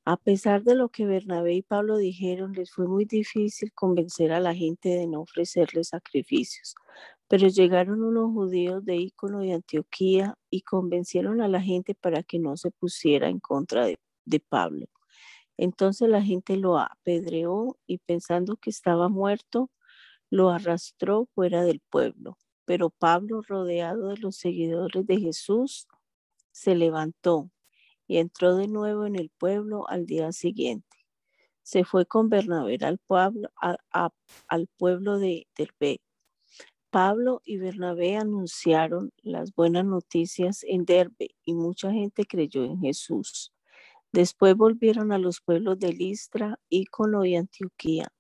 [0.06, 4.39] a pesar de lo que Bernabé y Pablo dijeron, les fue muy difícil convencer a
[4.39, 6.76] la gente de no ofrecerles sacrificios.
[7.28, 12.39] Pero llegaron unos judíos de Ícono y Antioquía y convencieron a la gente para que
[12.39, 14.88] no se pusiera en contra de, de Pablo.
[15.58, 19.70] Entonces la gente lo apedreó y pensando que estaba muerto,
[20.30, 22.38] lo arrastró fuera del pueblo.
[22.65, 25.88] Pero Pablo, rodeado de los seguidores de Jesús,
[26.52, 27.50] se levantó
[28.08, 30.97] y entró de nuevo en el pueblo al día siguiente.
[31.63, 33.50] Se fue con Bernabé al pueblo,
[35.19, 36.02] de Derbe.
[36.89, 43.54] Pablo y Bernabé anunciaron las buenas noticias en Derbe y mucha gente creyó en Jesús.
[44.12, 48.12] Después volvieron a los pueblos de Listra, Ícono y Antioquía.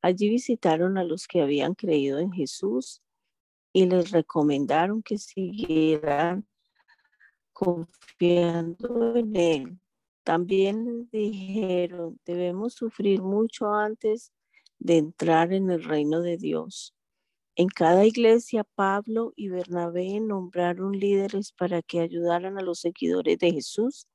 [0.00, 3.02] Allí visitaron a los que habían creído en Jesús
[3.74, 6.46] y les recomendaron que siguieran
[7.52, 9.80] confiando en Él.
[10.22, 14.32] También dijeron, debemos sufrir mucho antes
[14.78, 16.94] de entrar en el reino de Dios.
[17.56, 23.52] En cada iglesia, Pablo y Bernabé nombraron líderes para que ayudaran a los seguidores de
[23.52, 24.06] Jesús.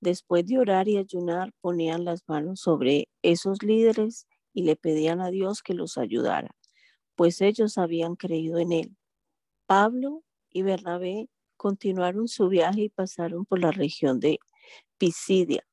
[0.00, 5.30] Después de orar y ayunar, ponían las manos sobre esos líderes y le pedían a
[5.30, 6.54] Dios que los ayudara,
[7.16, 8.96] pues ellos habían creído en Él.
[9.66, 14.38] Pablo y Bernabé continuaron su viaje y pasaron por la región de
[14.98, 15.64] Pisidia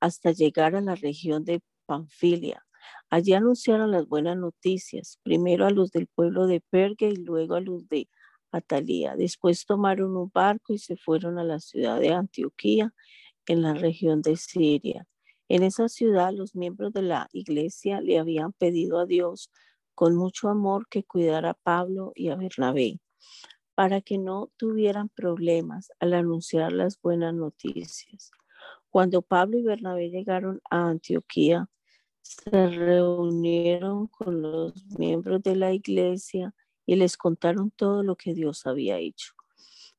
[0.00, 2.64] hasta llegar a la región de Panfilia.
[3.10, 7.60] Allí anunciaron las buenas noticias, primero a los del pueblo de Pergue y luego a
[7.60, 8.08] los de
[8.52, 9.14] Atalía.
[9.16, 12.92] Después tomaron un barco y se fueron a la ciudad de Antioquía
[13.46, 15.06] en la región de Siria.
[15.48, 19.50] En esa ciudad los miembros de la iglesia le habían pedido a Dios
[19.98, 23.00] con mucho amor que cuidara a Pablo y a Bernabé
[23.74, 28.30] para que no tuvieran problemas al anunciar las buenas noticias.
[28.90, 31.68] Cuando Pablo y Bernabé llegaron a Antioquía,
[32.22, 36.54] se reunieron con los miembros de la iglesia
[36.86, 39.34] y les contaron todo lo que Dios había hecho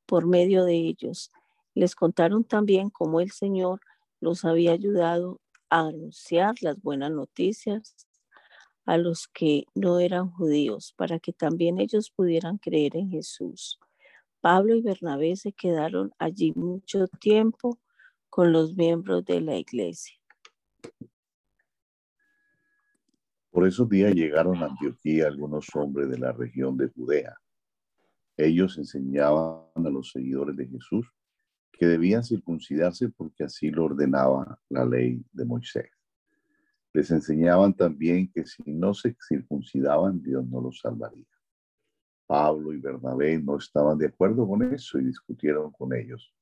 [0.05, 1.29] por medio de ellos.
[1.73, 3.81] Les contaron también cómo el Señor
[4.21, 8.08] los había ayudado a anunciar las buenas noticias
[8.89, 13.79] a los que no eran judíos, para que también ellos pudieran creer en Jesús.
[14.41, 17.77] Pablo y Bernabé se quedaron allí mucho tiempo
[18.31, 20.17] con los miembros de la iglesia.
[23.51, 27.37] Por esos días llegaron a Antioquía algunos hombres de la región de Judea.
[28.37, 31.05] Ellos enseñaban a los seguidores de Jesús
[31.73, 35.98] que debían circuncidarse porque así lo ordenaba la ley de Moisés.
[36.93, 41.25] Les enseñaban también que si no se circuncidaban, Dios no los salvaría.
[42.25, 46.33] Pablo y Bernabé no estaban de acuerdo con eso y discutieron con ellos.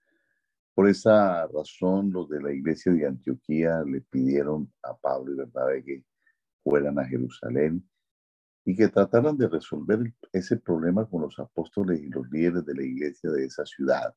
[0.73, 5.83] Por esa razón, los de la iglesia de Antioquía le pidieron a Pablo y Bernabé
[5.83, 6.03] que
[6.63, 7.87] fueran a Jerusalén
[8.65, 12.83] y que trataran de resolver ese problema con los apóstoles y los líderes de la
[12.83, 14.13] iglesia de esa ciudad.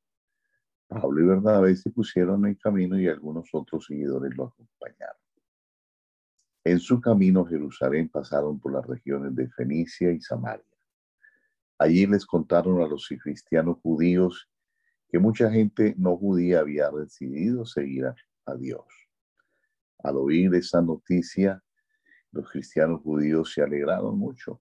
[0.89, 5.20] Pablo y Bernabé se pusieron en camino y algunos otros seguidores lo acompañaron.
[6.63, 10.65] En su camino a Jerusalén pasaron por las regiones de Fenicia y Samaria.
[11.79, 14.47] Allí les contaron a los cristianos judíos
[15.09, 18.85] que mucha gente no judía había decidido seguir a, a Dios.
[20.03, 21.63] Al oír esa noticia,
[22.31, 24.61] los cristianos judíos se alegraron mucho.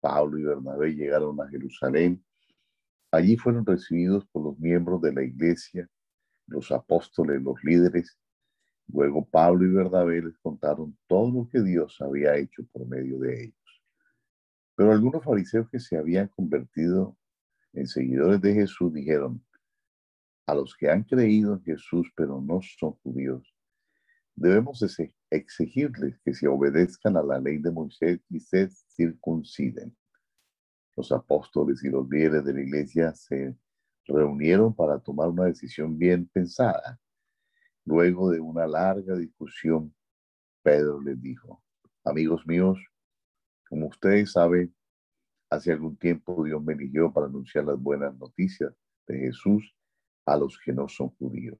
[0.00, 2.22] Pablo y Bernabé llegaron a Jerusalén.
[3.10, 5.88] Allí fueron recibidos por los miembros de la iglesia,
[6.46, 8.18] los apóstoles, los líderes
[8.92, 13.44] Luego Pablo y Bernabé les contaron todo lo que Dios había hecho por medio de
[13.44, 13.82] ellos.
[14.74, 17.16] Pero algunos fariseos que se habían convertido
[17.74, 19.44] en seguidores de Jesús dijeron,
[20.46, 23.54] a los que han creído en Jesús pero no son judíos,
[24.34, 24.82] debemos
[25.30, 29.94] exigirles que se obedezcan a la ley de Moisés y se circunciden.
[30.96, 33.54] Los apóstoles y los líderes de la iglesia se
[34.06, 36.98] reunieron para tomar una decisión bien pensada
[37.88, 39.94] Luego de una larga discusión,
[40.62, 41.64] Pedro les dijo,
[42.04, 42.78] amigos míos,
[43.66, 44.76] como ustedes saben,
[45.48, 48.74] hace algún tiempo Dios me eligió para anunciar las buenas noticias
[49.06, 49.74] de Jesús
[50.26, 51.58] a los que no son judíos,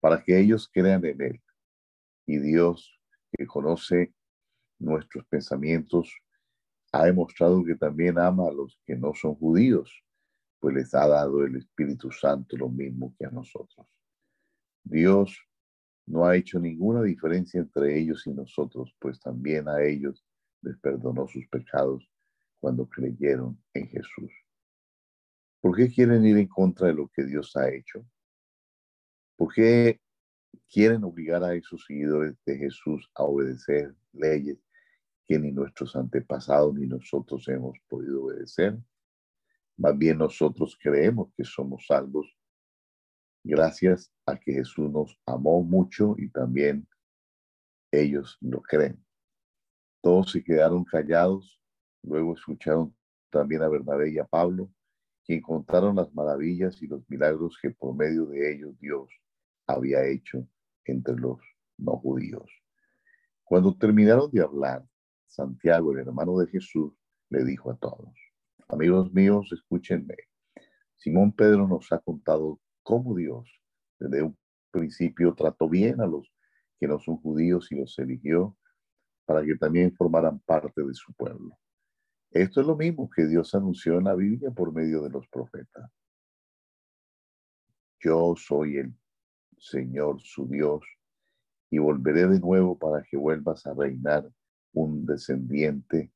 [0.00, 1.42] para que ellos crean en Él.
[2.26, 3.00] Y Dios,
[3.32, 4.12] que conoce
[4.78, 6.14] nuestros pensamientos,
[6.92, 10.04] ha demostrado que también ama a los que no son judíos,
[10.60, 13.86] pues les ha dado el Espíritu Santo lo mismo que a nosotros.
[14.84, 15.38] Dios
[16.06, 20.24] no ha hecho ninguna diferencia entre ellos y nosotros, pues también a ellos
[20.62, 22.08] les perdonó sus pecados
[22.60, 24.32] cuando creyeron en Jesús.
[25.60, 28.04] ¿Por qué quieren ir en contra de lo que Dios ha hecho?
[29.36, 30.00] ¿Por qué
[30.68, 34.58] quieren obligar a esos seguidores de Jesús a obedecer leyes
[35.24, 38.76] que ni nuestros antepasados ni nosotros hemos podido obedecer?
[39.76, 42.36] Más bien nosotros creemos que somos salvos
[43.44, 46.86] gracias a que Jesús nos amó mucho y también
[47.90, 49.04] ellos lo creen.
[50.00, 51.60] Todos se quedaron callados,
[52.02, 52.94] luego escucharon
[53.30, 54.70] también a Bernabé y a Pablo,
[55.24, 59.08] quien contaron las maravillas y los milagros que por medio de ellos Dios
[59.66, 60.46] había hecho
[60.84, 61.38] entre los
[61.78, 62.50] no judíos.
[63.44, 64.84] Cuando terminaron de hablar,
[65.26, 66.92] Santiago, el hermano de Jesús,
[67.30, 68.14] le dijo a todos,
[68.68, 70.16] amigos míos, escúchenme.
[70.96, 73.50] Simón Pedro nos ha contado cómo Dios
[73.98, 74.36] desde un
[74.70, 76.32] principio trató bien a los
[76.78, 78.56] que no son judíos y los eligió
[79.24, 81.56] para que también formaran parte de su pueblo.
[82.30, 85.90] Esto es lo mismo que Dios anunció en la Biblia por medio de los profetas.
[88.00, 88.94] Yo soy el
[89.58, 90.82] Señor su Dios
[91.70, 94.28] y volveré de nuevo para que vuelvas a reinar
[94.72, 96.12] un descendiente,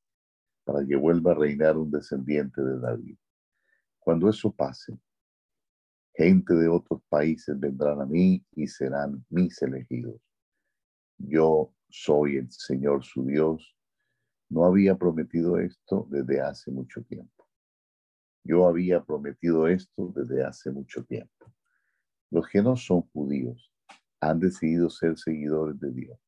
[0.64, 3.16] para que vuelva a reinar un descendiente de David.
[3.98, 4.98] Cuando eso pase,
[6.16, 10.18] Gente de otros países vendrán a mí y serán mis elegidos.
[11.18, 13.76] Yo soy el Señor su Dios.
[14.48, 17.46] No había prometido esto desde hace mucho tiempo.
[18.44, 21.52] Yo había prometido esto desde hace mucho tiempo.
[22.30, 23.70] Los que no son judíos
[24.20, 26.18] han decidido ser seguidores de Dios.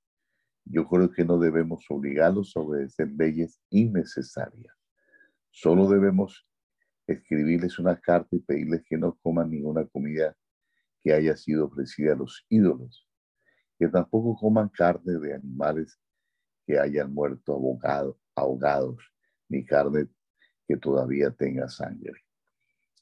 [0.65, 4.75] Yo creo que no debemos obligarlos a obedecer leyes innecesarias.
[5.51, 6.48] Solo debemos
[7.09, 10.37] escribirles una carta y pedirles que no coman ninguna comida
[11.01, 13.09] que haya sido ofrecida a los ídolos,
[13.79, 15.99] que tampoco coman carne de animales
[16.67, 17.59] que hayan muerto
[18.35, 19.03] ahogados,
[19.49, 20.09] ni carne
[20.67, 22.13] que todavía tenga sangre.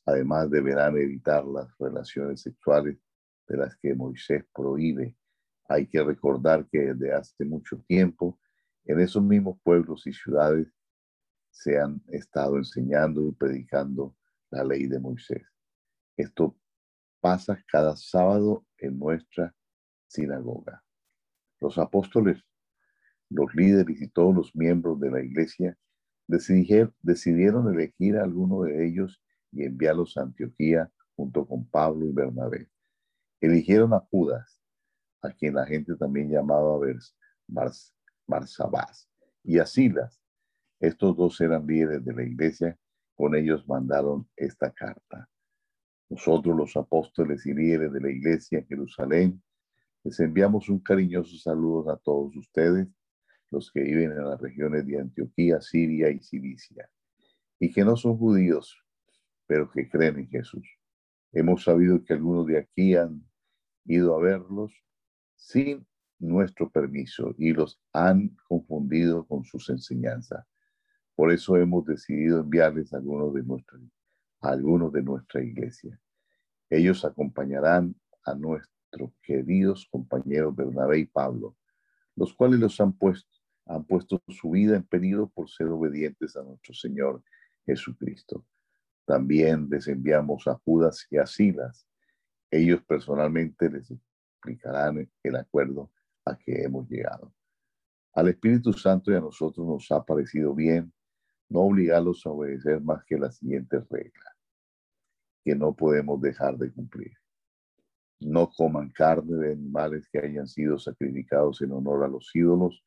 [0.04, 2.96] Además, deberán evitar las relaciones sexuales
[3.48, 5.16] de las que Moisés prohíbe.
[5.68, 8.38] Hay que recordar que desde hace mucho tiempo
[8.84, 10.68] en esos mismos pueblos y ciudades
[11.56, 14.14] se han estado enseñando y predicando
[14.50, 15.42] la ley de Moisés.
[16.16, 16.56] Esto
[17.20, 19.54] pasa cada sábado en nuestra
[20.06, 20.84] sinagoga.
[21.58, 22.42] Los apóstoles,
[23.30, 25.76] los líderes y todos los miembros de la iglesia
[26.26, 32.68] decidieron elegir a alguno de ellos y enviarlos a Antioquía junto con Pablo y Bernabé.
[33.40, 34.60] Eligieron a Judas,
[35.22, 36.78] a quien la gente también llamaba
[38.26, 39.08] Barsabás,
[39.42, 40.20] y a Silas.
[40.78, 42.78] Estos dos eran líderes de la iglesia,
[43.14, 45.28] con ellos mandaron esta carta.
[46.08, 49.42] Nosotros los apóstoles y líderes de la iglesia en Jerusalén,
[50.04, 52.86] les enviamos un cariñoso saludo a todos ustedes,
[53.50, 56.88] los que viven en las regiones de Antioquía, Siria y Cilicia,
[57.58, 58.76] y que no son judíos,
[59.46, 60.68] pero que creen en Jesús.
[61.32, 63.24] Hemos sabido que algunos de aquí han
[63.84, 64.72] ido a verlos
[65.34, 65.86] sin
[66.18, 70.46] nuestro permiso y los han confundido con sus enseñanzas.
[71.16, 73.78] Por eso hemos decidido enviarles a algunos de nuestra,
[74.42, 75.98] algunos de nuestra iglesia.
[76.68, 81.56] Ellos acompañarán a nuestros queridos compañeros Bernabé y Pablo,
[82.14, 83.30] los cuales los han puesto,
[83.64, 87.22] han puesto su vida en peligro por ser obedientes a nuestro Señor
[87.64, 88.44] Jesucristo.
[89.06, 91.86] También les enviamos a Judas y a Silas.
[92.50, 95.90] Ellos personalmente les explicarán el acuerdo
[96.26, 97.32] a que hemos llegado.
[98.12, 100.92] Al Espíritu Santo y a nosotros nos ha parecido bien
[101.48, 104.34] no obligarlos a obedecer más que las siguientes reglas,
[105.44, 107.12] que no podemos dejar de cumplir.
[108.20, 112.82] No coman carne de animales que hayan sido sacrificados en honor a los ídolos.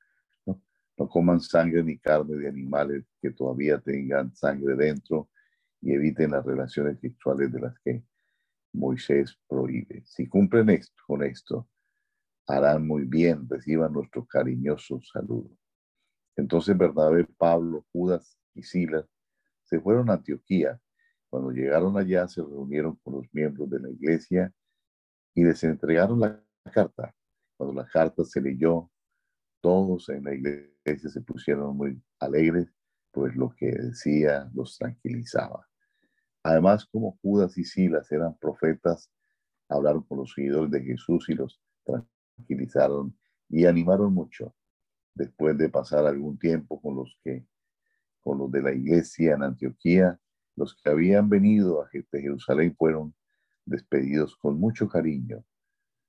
[0.45, 0.62] No,
[0.97, 5.30] no coman sangre ni carne de animales que todavía tengan sangre dentro
[5.82, 8.03] y eviten las relaciones sexuales de las que
[8.74, 10.03] Moisés prohíbe.
[10.05, 11.68] Si cumplen esto, con esto,
[12.47, 15.49] harán muy bien, reciban nuestro cariñoso saludo.
[16.36, 19.05] Entonces Bernabé, Pablo, Judas y Silas
[19.64, 20.80] se fueron a Antioquía.
[21.30, 24.53] Cuando llegaron allá se reunieron con los miembros de la iglesia
[25.34, 27.14] y les entregaron la carta.
[27.57, 28.89] Cuando la carta se leyó,
[29.62, 32.68] todos en la iglesia se pusieron muy alegres,
[33.12, 35.68] pues lo que decía los tranquilizaba.
[36.43, 39.12] Además, como Judas y Silas eran profetas,
[39.68, 43.16] hablaron con los seguidores de Jesús y los tranquilizaron
[43.49, 44.55] y animaron mucho.
[45.14, 47.45] Después de pasar algún tiempo con los que,
[48.22, 50.20] con los de la iglesia en Antioquía,
[50.55, 53.13] los que habían venido a Jerusalén fueron
[53.65, 55.43] despedidos con mucho cariño.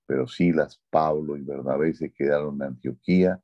[0.06, 3.40] Pero Silas, Pablo y Bernabé se quedaron en Antioquía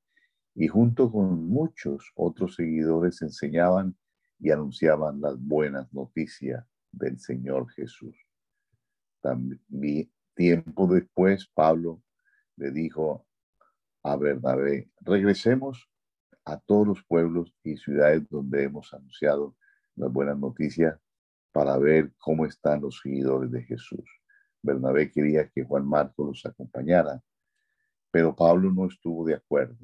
[0.54, 3.96] y junto con muchos otros seguidores enseñaban
[4.38, 8.16] y anunciaban las buenas noticias del Señor Jesús.
[9.20, 12.02] También tiempo después, Pablo
[12.56, 13.26] le dijo
[14.02, 15.90] a Bernabé, regresemos
[16.46, 19.56] a todos los pueblos y ciudades donde hemos anunciado
[19.96, 20.96] las buenas noticias
[21.52, 24.04] para ver cómo están los seguidores de Jesús.
[24.62, 27.20] Bernabé quería que Juan Marcos los acompañara,
[28.12, 29.76] pero Pablo no estuvo de acuerdo.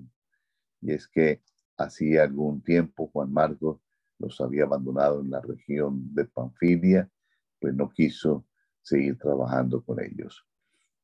[0.81, 1.43] Y es que
[1.77, 3.81] hacía algún tiempo Juan Marcos
[4.19, 7.11] los había abandonado en la región de Panfilia,
[7.61, 8.47] pues no quiso
[8.81, 10.47] seguir trabajando con ellos.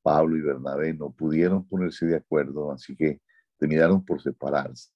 [0.02, 3.20] Pablo y Bernabé no pudieron ponerse de acuerdo, así que
[3.58, 4.90] terminaron por separarse.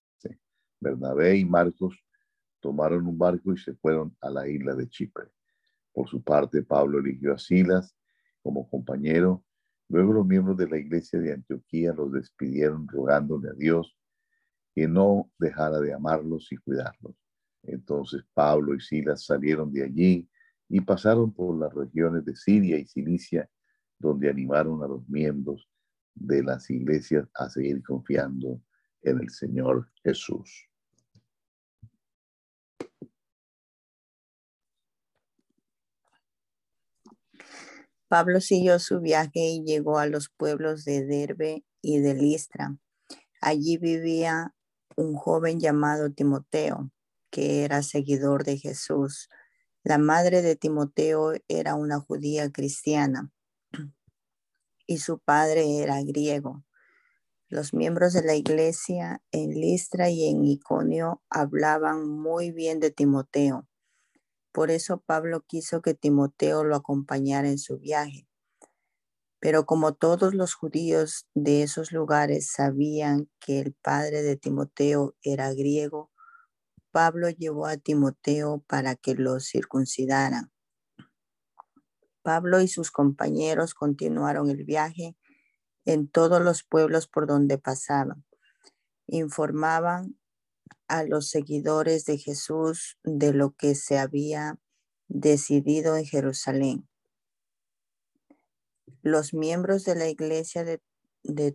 [0.83, 1.97] Bernabé y Marcos
[2.61, 5.29] tomaron un barco y se fueron a la isla de Chipre.
[5.93, 7.97] Por su parte, Pablo eligió a Silas
[8.43, 9.45] como compañero.
[9.89, 13.97] Luego los miembros de la iglesia de Antioquía los despidieron rogándole a Dios
[14.75, 17.15] que no dejara de amarlos y cuidarlos.
[17.63, 20.29] Entonces Pablo y Silas salieron de allí
[20.69, 23.49] y pasaron por las regiones de Siria y Cilicia,
[23.99, 25.69] donde animaron a los miembros
[26.15, 28.61] de las iglesias a seguir confiando
[29.03, 30.72] en el Señor Jesús.
[38.13, 42.77] Pablo siguió su viaje y llegó a los pueblos de Derbe y de Listra.
[43.41, 44.55] Allí vivía
[44.97, 46.91] un joven llamado Timoteo,
[47.31, 49.31] que era seguidor de Jesús.
[49.83, 53.33] La madre de Timoteo era una judía cristiana
[54.87, 56.67] y su padre era griego.
[57.49, 63.67] Los miembros de la iglesia en Listra y en Iconio hablaban muy bien de Timoteo.
[64.53, 68.29] Por eso Pablo quiso que Timoteo lo acompañara en su viaje.
[69.41, 75.53] Pero como todos los judíos de esos lugares sabían que el padre de Timoteo era
[75.53, 76.11] griego,
[76.93, 80.53] Pablo llevó a Timoteo para que lo circuncidaran.
[82.23, 85.17] Pablo y sus compañeros continuaron el viaje
[85.85, 88.25] en todos los pueblos por donde pasaban.
[89.09, 90.17] Informaban
[90.89, 94.59] a los seguidores de Jesús de lo que se había
[95.09, 96.89] decidido en Jerusalén.
[99.03, 100.81] Los miembros de la iglesia de,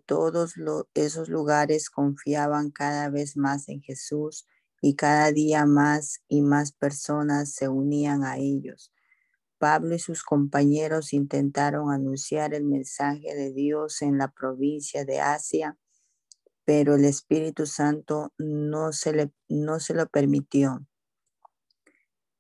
[0.05, 0.55] todos
[0.93, 4.45] esos lugares confiaban cada vez más en Jesús
[4.82, 8.91] y cada día más y más personas se unían a ellos.
[9.57, 15.78] Pablo y sus compañeros intentaron anunciar el mensaje de Dios en la provincia de Asia,
[16.68, 20.86] pero el Espíritu Santo no se, le, no se lo permitió.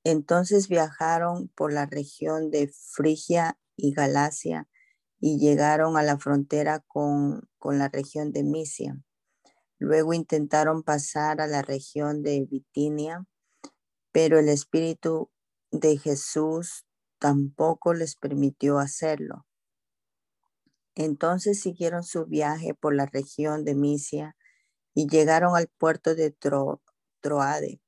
[0.03, 4.67] Entonces viajaron por la región de Frigia y Galacia
[5.21, 9.01] y llegaron a la frontera con, con la región de Misia.
[9.79, 13.25] Luego intentaron pasar a la región de Bitinia,
[14.11, 15.31] pero el Espíritu
[15.71, 16.85] de Jesús
[17.17, 19.45] tampoco les permitió hacerlo.
[20.99, 24.35] Entonces siguieron su viaje por la región de Misia
[24.95, 26.35] y llegaron al puerto de
[27.21, 27.79] Troade.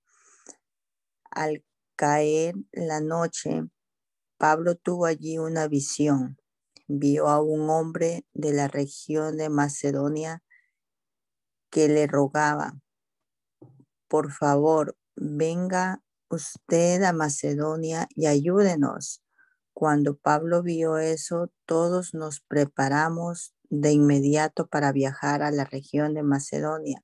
[1.31, 3.63] Al caer la noche,
[4.37, 6.37] Pablo tuvo allí una visión.
[6.87, 10.43] Vio a un hombre de la región de Macedonia
[11.71, 12.79] que le rogaba,
[14.07, 19.21] por favor, venga usted a Macedonia y ayúdenos.
[19.79, 26.21] Cuando Pablo vio eso, todos nos preparamos de inmediato para viajar a la región de
[26.21, 27.01] Macedonia.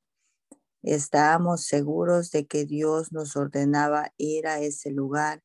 [0.84, 5.42] Estábamos seguros de que Dios nos ordenaba ir a ese lugar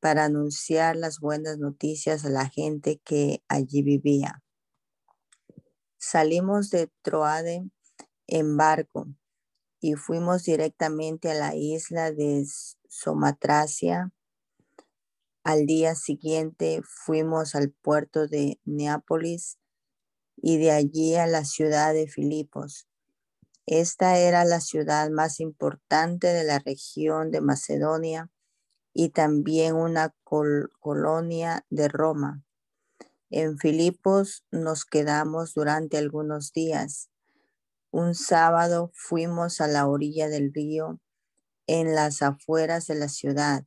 [0.00, 4.42] para anunciar las buenas noticias a la gente que allí vivía.
[5.98, 7.68] Salimos de Troade
[8.26, 9.06] en barco
[9.80, 12.46] y fuimos directamente a la isla de
[12.88, 14.10] Somatracia.
[15.42, 19.58] Al día siguiente fuimos al puerto de Neápolis
[20.36, 22.88] y de allí a la ciudad de Filipos.
[23.66, 28.30] Esta era la ciudad más importante de la región de Macedonia
[28.92, 32.44] y también una colonia de Roma.
[33.30, 37.10] En Filipos nos quedamos durante algunos días
[37.92, 41.00] un sábado fuimos a la orilla del río,
[41.66, 43.64] en las afueras de la ciudad.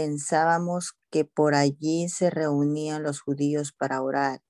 [0.00, 4.44] Pensábamos que por allí se reunían los judíos para orar.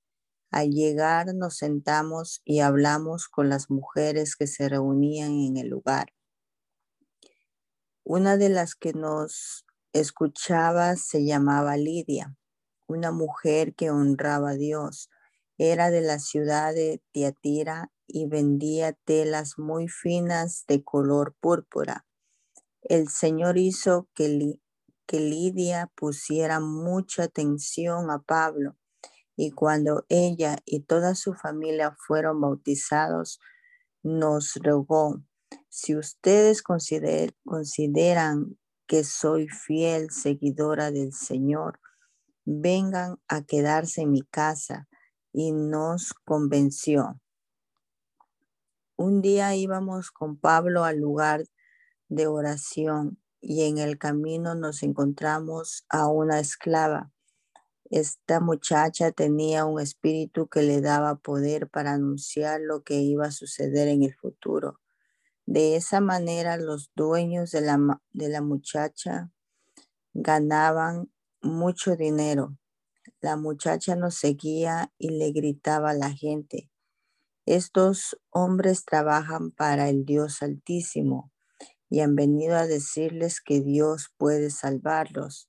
[0.51, 6.13] Al llegar nos sentamos y hablamos con las mujeres que se reunían en el lugar.
[8.05, 12.37] Una de las que nos escuchaba se llamaba Lidia,
[12.87, 15.09] una mujer que honraba a Dios.
[15.57, 22.05] Era de la ciudad de Tiatira y vendía telas muy finas de color púrpura.
[22.83, 24.61] El Señor hizo que,
[25.09, 28.77] que Lidia pusiera mucha atención a Pablo
[29.37, 33.41] y cuando ella y toda su familia fueron bautizados,
[34.03, 35.23] nos rogó,
[35.69, 41.81] si ustedes consideran que soy fiel seguidora del Señor,
[42.45, 44.89] vengan a quedarse en mi casa.
[45.31, 47.21] Y nos convenció.
[48.97, 51.45] Un día íbamos con Pablo al lugar
[52.09, 57.13] de oración y en el camino nos encontramos a una esclava.
[57.91, 63.31] Esta muchacha tenía un espíritu que le daba poder para anunciar lo que iba a
[63.31, 64.81] suceder en el futuro.
[65.47, 69.31] De esa manera los dueños de la, de la muchacha
[70.13, 71.11] ganaban
[71.41, 72.59] mucho dinero.
[73.21, 76.71] La muchacha nos seguía y le gritaba a la gente,
[77.47, 81.33] estos hombres trabajan para el Dios Altísimo
[81.91, 85.49] y han venido a decirles que Dios puede salvarlos.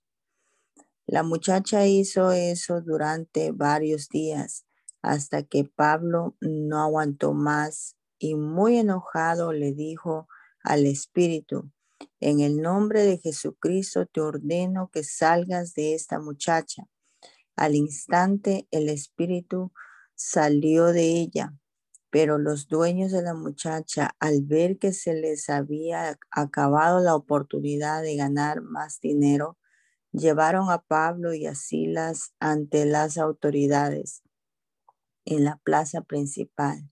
[1.05, 4.65] La muchacha hizo eso durante varios días
[5.01, 10.27] hasta que Pablo no aguantó más y muy enojado le dijo
[10.63, 11.71] al Espíritu,
[12.19, 16.83] en el nombre de Jesucristo te ordeno que salgas de esta muchacha.
[17.55, 19.71] Al instante el Espíritu
[20.15, 21.53] salió de ella
[22.09, 28.01] pero los dueños de la muchacha, al ver que se les había acabado la oportunidad
[28.01, 29.57] de ganar más dinero,
[30.11, 34.23] llevaron a Pablo y a Silas ante las autoridades
[35.25, 36.89] en la plaza principal.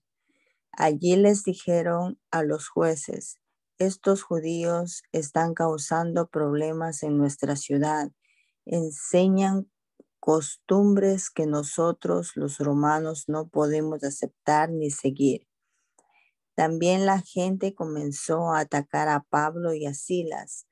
[0.72, 3.40] Allí les dijeron a los jueces,
[3.78, 8.12] estos judíos están causando problemas en nuestra ciudad,
[8.64, 9.68] enseñan
[10.20, 15.46] costumbres que nosotros los romanos no podemos aceptar ni seguir.
[16.54, 20.66] También la gente comenzó a atacar a Pablo y a Silas.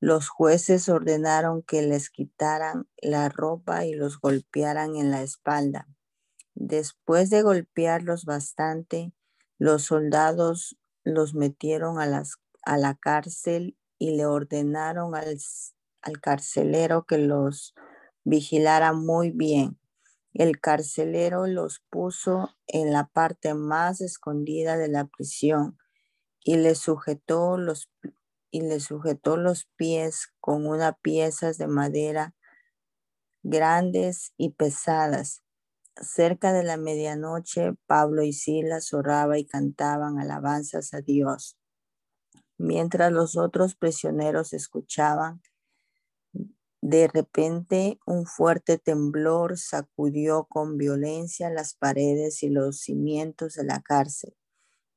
[0.00, 5.86] Los jueces ordenaron que les quitaran la ropa y los golpearan en la espalda.
[6.54, 9.12] Después de golpearlos bastante,
[9.58, 15.38] los soldados los metieron a, las, a la cárcel y le ordenaron al,
[16.02, 17.74] al carcelero que los
[18.26, 19.78] vigilara muy bien.
[20.34, 25.78] El carcelero los puso en la parte más escondida de la prisión
[26.40, 27.88] y le sujetó los,
[28.50, 32.34] y sujetó los pies con unas piezas de madera
[33.44, 35.44] grandes y pesadas.
[35.94, 41.56] Cerca de la medianoche, Pablo y Silas oraban y cantaban alabanzas a Dios.
[42.58, 45.40] Mientras los otros prisioneros escuchaban,
[46.80, 53.80] de repente un fuerte temblor sacudió con violencia las paredes y los cimientos de la
[53.82, 54.36] cárcel.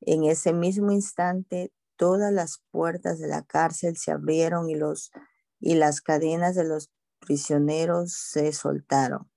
[0.01, 5.11] En ese mismo instante, todas las puertas de la cárcel se abrieron y, los,
[5.59, 9.29] y las cadenas de los prisioneros se soltaron.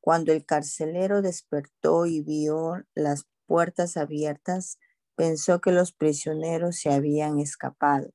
[0.00, 4.78] Cuando el carcelero despertó y vio las puertas abiertas,
[5.16, 8.12] pensó que los prisioneros se habían escapado.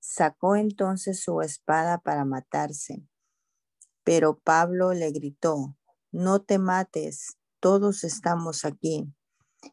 [0.00, 3.06] Sacó entonces su espada para matarse.
[4.02, 5.76] Pero Pablo le gritó,
[6.10, 9.12] no te mates, todos estamos aquí.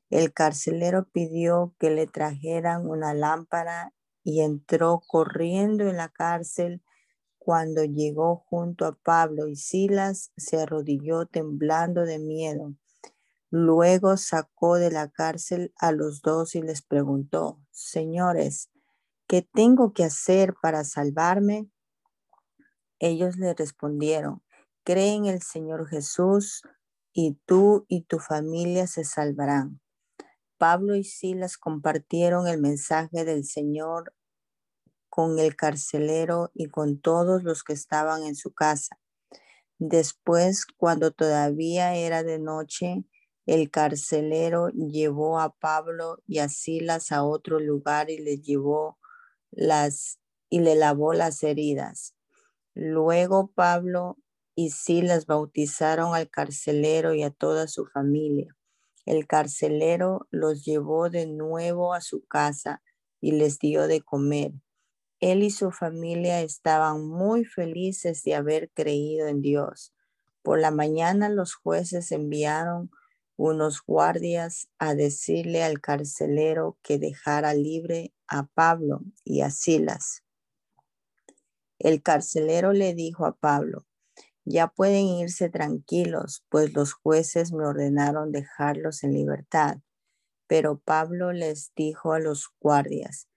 [0.09, 6.83] El carcelero pidió que le trajeran una lámpara y entró corriendo en la cárcel.
[7.37, 12.75] Cuando llegó junto a Pablo y Silas, se arrodilló temblando de miedo.
[13.49, 18.69] Luego sacó de la cárcel a los dos y les preguntó, Señores,
[19.27, 21.69] ¿qué tengo que hacer para salvarme?
[22.99, 24.41] Ellos le respondieron,
[24.83, 26.63] cree en el Señor Jesús
[27.13, 29.81] y tú y tu familia se salvarán.
[30.57, 34.13] Pablo y Silas compartieron el mensaje del Señor
[35.09, 38.99] con el carcelero y con todos los que estaban en su casa.
[39.77, 43.03] Después, cuando todavía era de noche,
[43.45, 48.97] el carcelero llevó a Pablo y a Silas a otro lugar y le llevó
[49.51, 50.19] las
[50.49, 52.15] y le lavó las heridas.
[52.73, 54.17] Luego Pablo
[54.55, 58.55] y Silas bautizaron al carcelero y a toda su familia.
[59.05, 62.81] El carcelero los llevó de nuevo a su casa
[63.21, 64.51] y les dio de comer.
[65.19, 69.93] Él y su familia estaban muy felices de haber creído en Dios.
[70.43, 72.91] Por la mañana los jueces enviaron
[73.35, 80.23] unos guardias a decirle al carcelero que dejara libre a Pablo y a Silas.
[81.79, 83.85] El carcelero le dijo a Pablo,
[84.45, 89.79] ya pueden irse tranquilos, pues los jueces me ordenaron dejarlos en libertad.
[90.47, 93.27] Pero Pablo les dijo a los guardias,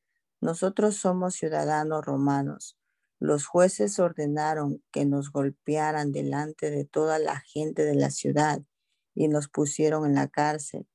[0.40, 2.78] nosotros somos ciudadanos romanos.
[3.18, 8.62] Los jueces ordenaron que nos golpearan delante de toda la gente de la ciudad
[9.14, 10.86] y nos pusieron en la cárcel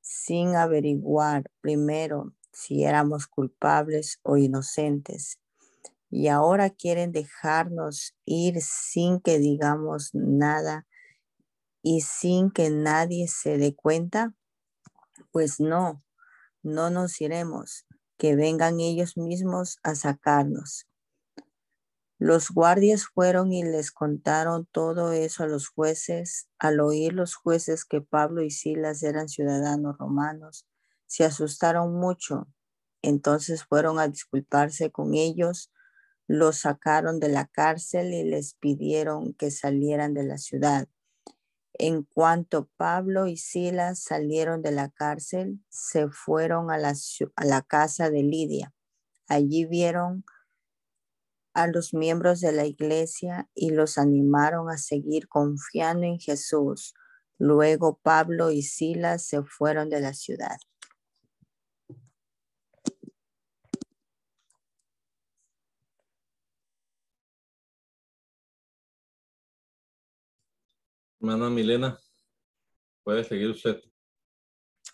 [0.00, 5.38] sin averiguar primero si éramos culpables o inocentes.
[6.10, 10.86] Y ahora quieren dejarnos ir sin que digamos nada
[11.82, 14.32] y sin que nadie se dé cuenta.
[15.32, 16.02] Pues no,
[16.62, 17.86] no nos iremos,
[18.16, 20.86] que vengan ellos mismos a sacarnos.
[22.18, 26.48] Los guardias fueron y les contaron todo eso a los jueces.
[26.58, 30.64] Al oír los jueces que Pablo y Silas eran ciudadanos romanos,
[31.06, 32.48] se asustaron mucho.
[33.02, 35.70] Entonces fueron a disculparse con ellos,
[36.26, 40.88] los sacaron de la cárcel y les pidieron que salieran de la ciudad.
[41.74, 46.94] En cuanto Pablo y Silas salieron de la cárcel, se fueron a la,
[47.36, 48.72] a la casa de Lidia.
[49.26, 50.24] Allí vieron
[51.52, 56.94] a los miembros de la iglesia y los animaron a seguir confiando en Jesús.
[57.38, 60.58] Luego Pablo y Silas se fueron de la ciudad.
[71.24, 71.98] Hermana Milena,
[73.02, 73.80] puede seguir usted.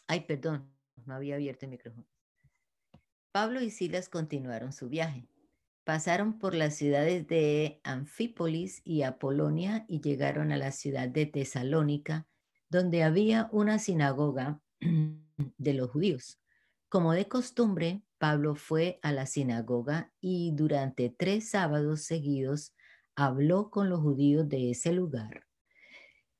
[0.06, 0.72] Ay, perdón,
[1.04, 2.06] no había abierto el micrófono.
[3.32, 5.28] Pablo y Silas continuaron su viaje.
[5.82, 12.28] Pasaron por las ciudades de Anfípolis y Apolonia y llegaron a la ciudad de Tesalónica,
[12.68, 14.60] donde había una sinagoga
[15.58, 16.38] de los judíos.
[16.88, 22.72] Como de costumbre, Pablo fue a la sinagoga y durante tres sábados seguidos
[23.16, 25.49] habló con los judíos de ese lugar.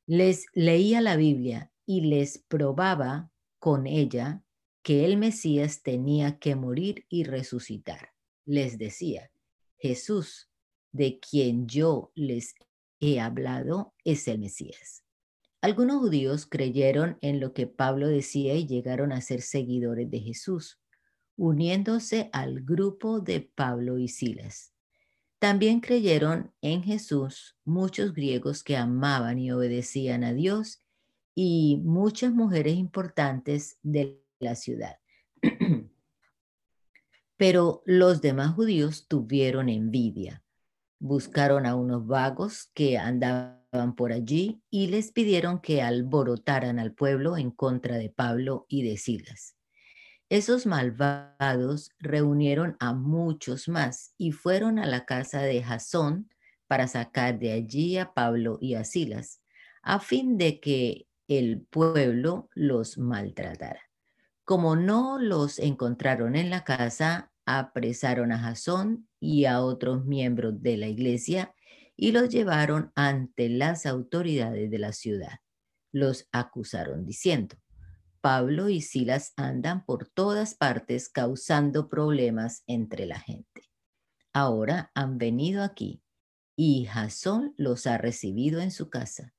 [0.07, 4.43] Les leía la Biblia y les probaba con ella
[4.83, 8.11] que el Mesías tenía que morir y resucitar
[8.51, 9.31] les decía,
[9.79, 10.51] Jesús,
[10.91, 12.55] de quien yo les
[12.99, 15.05] he hablado, es el Mesías.
[15.61, 20.81] Algunos judíos creyeron en lo que Pablo decía y llegaron a ser seguidores de Jesús,
[21.37, 24.70] uniéndose al grupo de Pablo y Silas.
[25.41, 30.83] También creyeron en Jesús muchos griegos que amaban y obedecían a Dios
[31.35, 34.99] y muchas mujeres importantes de la ciudad.
[37.39, 40.45] Pero los demás judíos tuvieron envidia.
[40.99, 47.39] Buscaron a unos vagos que andaban por allí y les pidieron que alborotaran al pueblo
[47.39, 49.57] en contra de Pablo y de Silas.
[50.31, 56.31] Esos malvados reunieron a muchos más y fueron a la casa de Jasón
[56.69, 59.43] para sacar de allí a Pablo y a Silas,
[59.83, 63.81] a fin de que el pueblo los maltratara.
[64.45, 70.77] Como no los encontraron en la casa, apresaron a Jasón y a otros miembros de
[70.77, 71.57] la iglesia
[71.97, 75.41] y los llevaron ante las autoridades de la ciudad.
[75.91, 77.57] Los acusaron diciendo,
[78.21, 83.71] Pablo y Silas andan por todas partes causando problemas entre la gente.
[84.33, 86.03] Ahora han venido aquí
[86.57, 89.35] y Jasón los ha recibido en su casa.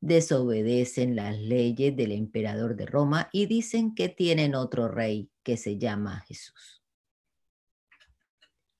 [0.00, 5.78] Desobedecen las leyes del emperador de Roma y dicen que tienen otro rey que se
[5.78, 6.82] llama Jesús.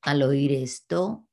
[0.00, 1.26] Al oír esto,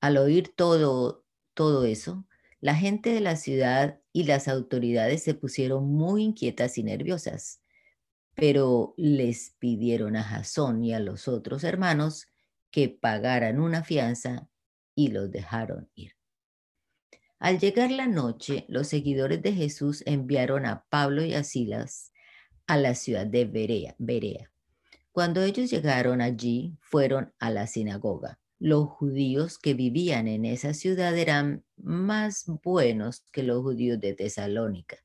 [0.00, 2.26] al oír todo, todo eso,
[2.62, 7.60] la gente de la ciudad y las autoridades se pusieron muy inquietas y nerviosas,
[8.34, 12.26] pero les pidieron a Jasón y a los otros hermanos
[12.70, 14.48] que pagaran una fianza
[14.94, 16.12] y los dejaron ir.
[17.38, 22.14] Al llegar la noche, los seguidores de Jesús enviaron a Pablo y a Silas
[22.66, 24.52] a la ciudad de Berea, Berea
[25.12, 28.40] cuando ellos llegaron allí, fueron a la sinagoga.
[28.64, 34.98] Los judíos que vivían en esa ciudad eran más buenos que los judíos de Tesalónica.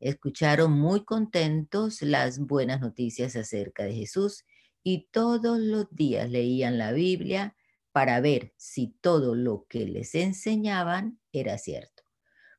[0.00, 4.44] Escucharon muy contentos las buenas noticias acerca de Jesús
[4.82, 7.54] y todos los días leían la Biblia
[7.92, 12.02] para ver si todo lo que les enseñaban era cierto.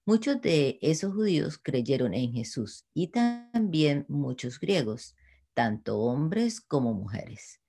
[0.06, 5.14] Muchos de esos judíos creyeron en Jesús y también muchos griegos
[5.54, 7.60] tanto hombres como mujeres.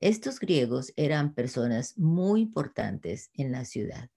[0.00, 4.08] Estos griegos eran personas muy importantes en la ciudad.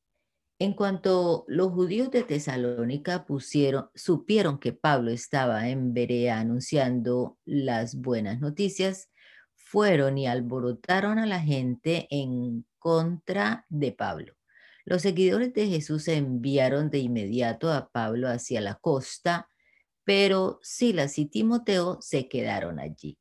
[0.60, 7.96] En cuanto los judíos de Tesalónica pusieron, supieron que Pablo estaba en Berea anunciando las
[7.96, 9.10] buenas noticias,
[9.56, 14.36] fueron y alborotaron a la gente en contra de Pablo.
[14.86, 19.50] Los seguidores de Jesús enviaron de inmediato a Pablo hacia la costa
[20.04, 23.18] pero Silas y Timoteo se quedaron allí.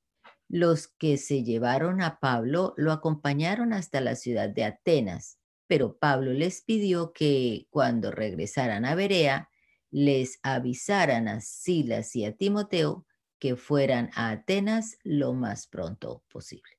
[0.52, 6.34] Los que se llevaron a Pablo lo acompañaron hasta la ciudad de Atenas, pero Pablo
[6.34, 9.48] les pidió que cuando regresaran a Berea,
[9.90, 13.06] les avisaran a Silas y a Timoteo
[13.38, 16.78] que fueran a Atenas lo más pronto posible.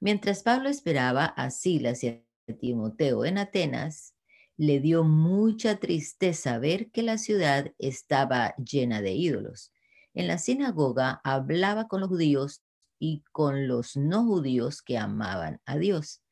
[0.00, 4.16] Mientras Pablo esperaba a Silas y a Timoteo en Atenas,
[4.56, 9.72] le dio mucha tristeza ver que la ciudad estaba llena de ídolos.
[10.14, 12.64] En la sinagoga hablaba con los judíos
[12.98, 16.22] y con los no judíos que amaban a Dios.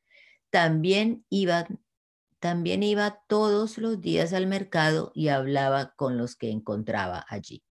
[0.49, 1.67] También iba,
[2.39, 7.63] también iba todos los días al mercado y hablaba con los que encontraba allí.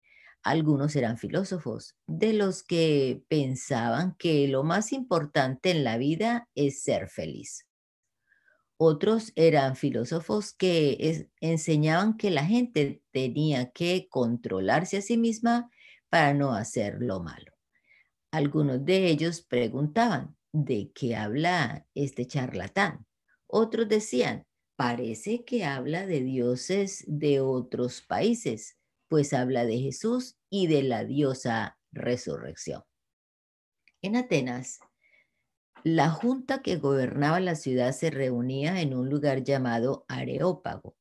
[0.43, 6.83] Algunos eran filósofos, de los que pensaban que lo más importante en la vida es
[6.83, 7.67] ser feliz.
[8.77, 15.71] Otros eran filósofos que enseñaban que la gente tenía que controlarse a sí misma
[16.09, 17.56] para no hacer lo malo.
[18.37, 23.07] Algunos de ellos preguntaban, ¿de qué habla este charlatán?
[23.47, 28.77] Otros decían, parece que habla de dioses de otros países,
[29.07, 32.83] pues habla de Jesús y de la diosa resurrección.
[34.03, 34.81] En Atenas,
[35.83, 40.95] la junta que gobernaba la ciudad se reunía en un lugar llamado Areópago.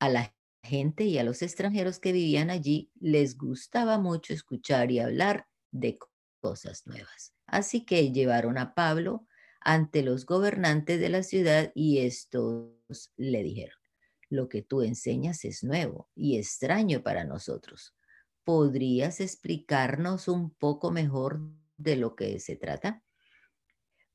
[0.00, 4.98] A la gente y a los extranjeros que vivían allí les gustaba mucho escuchar y
[4.98, 5.98] hablar de
[6.44, 7.32] cosas nuevas.
[7.46, 9.26] Así que llevaron a Pablo
[9.62, 13.78] ante los gobernantes de la ciudad y estos le dijeron,
[14.28, 17.94] lo que tú enseñas es nuevo y extraño para nosotros.
[18.44, 21.40] ¿Podrías explicarnos un poco mejor
[21.78, 23.02] de lo que se trata?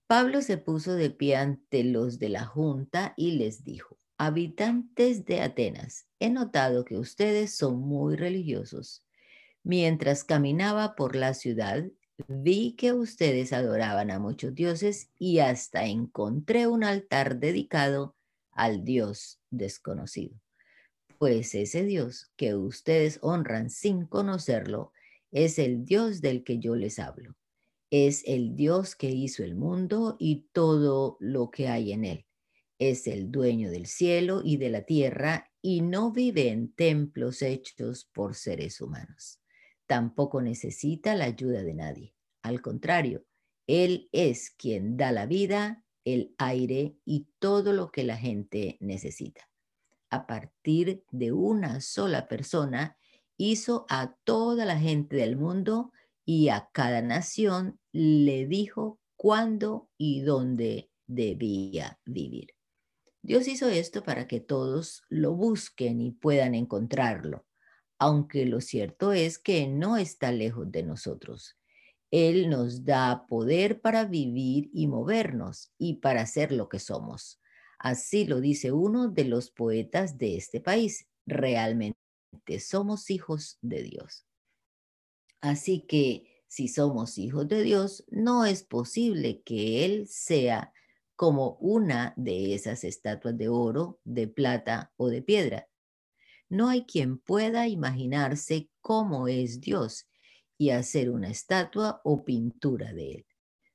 [0.05, 5.41] Pablo se puso de pie ante los de la junta y les dijo, habitantes de
[5.41, 9.03] Atenas, he notado que ustedes son muy religiosos.
[9.63, 11.85] Mientras caminaba por la ciudad,
[12.27, 18.15] vi que ustedes adoraban a muchos dioses y hasta encontré un altar dedicado
[18.51, 20.35] al Dios desconocido.
[21.17, 24.93] Pues ese Dios que ustedes honran sin conocerlo
[25.31, 27.35] es el Dios del que yo les hablo.
[27.91, 32.25] Es el Dios que hizo el mundo y todo lo que hay en él.
[32.77, 38.05] Es el dueño del cielo y de la tierra y no vive en templos hechos
[38.13, 39.38] por seres humanos.
[39.89, 42.13] Tampoco necesita la ayuda de nadie.
[42.43, 43.25] Al contrario,
[43.65, 49.49] Él es quien da la vida, el aire y todo lo que la gente necesita.
[50.11, 52.97] A partir de una sola persona,
[53.35, 55.91] hizo a toda la gente del mundo
[56.23, 62.49] y a cada nación le dijo cuándo y dónde debía vivir.
[63.23, 67.47] Dios hizo esto para que todos lo busquen y puedan encontrarlo,
[67.99, 71.57] aunque lo cierto es que no está lejos de nosotros.
[72.11, 77.39] Él nos da poder para vivir y movernos y para ser lo que somos.
[77.77, 81.07] Así lo dice uno de los poetas de este país.
[81.27, 81.95] Realmente
[82.59, 84.25] somos hijos de Dios.
[85.41, 90.73] Así que si somos hijos de Dios, no es posible que Él sea
[91.15, 95.69] como una de esas estatuas de oro, de plata o de piedra.
[96.49, 100.07] No hay quien pueda imaginarse cómo es Dios
[100.57, 103.25] y hacer una estatua o pintura de Él.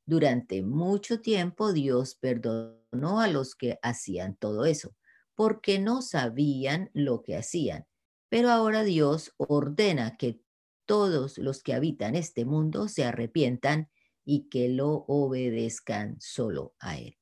[0.07, 4.95] Durante mucho tiempo Dios perdonó a los que hacían todo eso,
[5.35, 7.87] porque no sabían lo que hacían.
[8.29, 10.41] Pero ahora Dios ordena que
[10.85, 13.89] todos los que habitan este mundo se arrepientan
[14.25, 17.17] y que lo obedezcan solo a Él.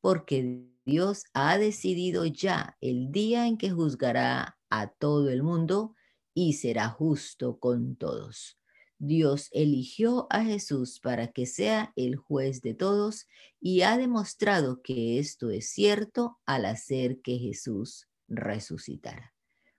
[0.00, 5.94] Porque Dios ha decidido ya el día en que juzgará a todo el mundo
[6.32, 8.58] y será justo con todos.
[8.98, 13.26] Dios eligió a Jesús para que sea el juez de todos
[13.60, 19.34] y ha demostrado que esto es cierto al hacer que Jesús resucitara.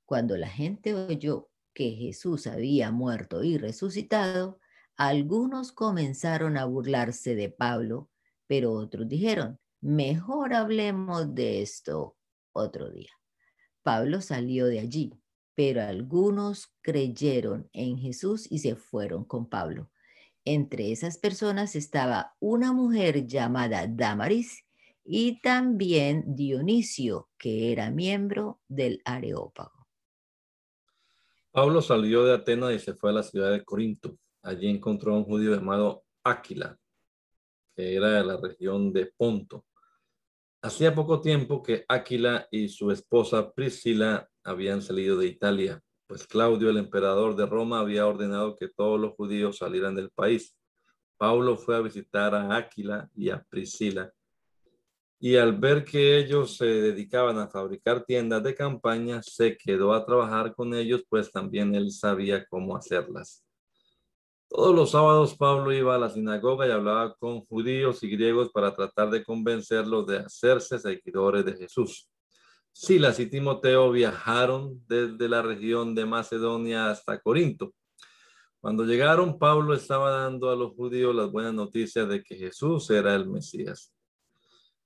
[0.05, 4.59] Cuando la gente oyó que Jesús había muerto y resucitado,
[4.95, 8.11] algunos comenzaron a burlarse de Pablo,
[8.45, 12.15] pero otros dijeron, mejor hablemos de esto
[12.51, 13.09] otro día.
[13.83, 15.13] Pablo salió de allí,
[15.55, 19.91] pero algunos creyeron en Jesús y se fueron con Pablo.
[20.45, 24.65] Entre esas personas estaba una mujer llamada Damaris
[25.05, 29.87] y también Dionisio, que era miembro del Areópago.
[31.51, 34.17] Pablo salió de Atenas y se fue a la ciudad de Corinto.
[34.41, 36.77] Allí encontró a un judío llamado Áquila,
[37.75, 39.65] que era de la región de Ponto.
[40.63, 46.69] Hacía poco tiempo que Áquila y su esposa Priscila habían salido de Italia, pues Claudio,
[46.69, 50.55] el emperador de Roma, había ordenado que todos los judíos salieran del país.
[51.17, 54.13] Pablo fue a visitar a Áquila y a Priscila
[55.19, 60.05] y al ver que ellos se dedicaban a fabricar tiendas de campaña, se quedó a
[60.05, 63.42] trabajar con ellos, pues también él sabía cómo hacerlas.
[64.55, 68.71] Todos los sábados Pablo iba a la sinagoga y hablaba con judíos y griegos para
[68.71, 72.07] tratar de convencerlos de hacerse seguidores de Jesús.
[72.71, 77.73] Silas y Timoteo viajaron desde la región de Macedonia hasta Corinto.
[78.61, 83.15] Cuando llegaron, Pablo estaba dando a los judíos las buenas noticias de que Jesús era
[83.15, 83.91] el Mesías.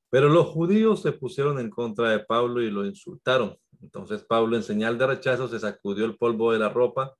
[0.09, 3.57] Pero los judíos se pusieron en contra de Pablo y lo insultaron.
[3.82, 7.18] Entonces Pablo, en señal de rechazo, se sacudió el polvo de la ropa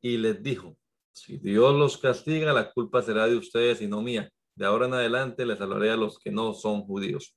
[0.00, 0.76] y les dijo,
[1.12, 4.30] si Dios los castiga, la culpa será de ustedes y no mía.
[4.54, 7.34] De ahora en adelante les hablaré a los que no son judíos.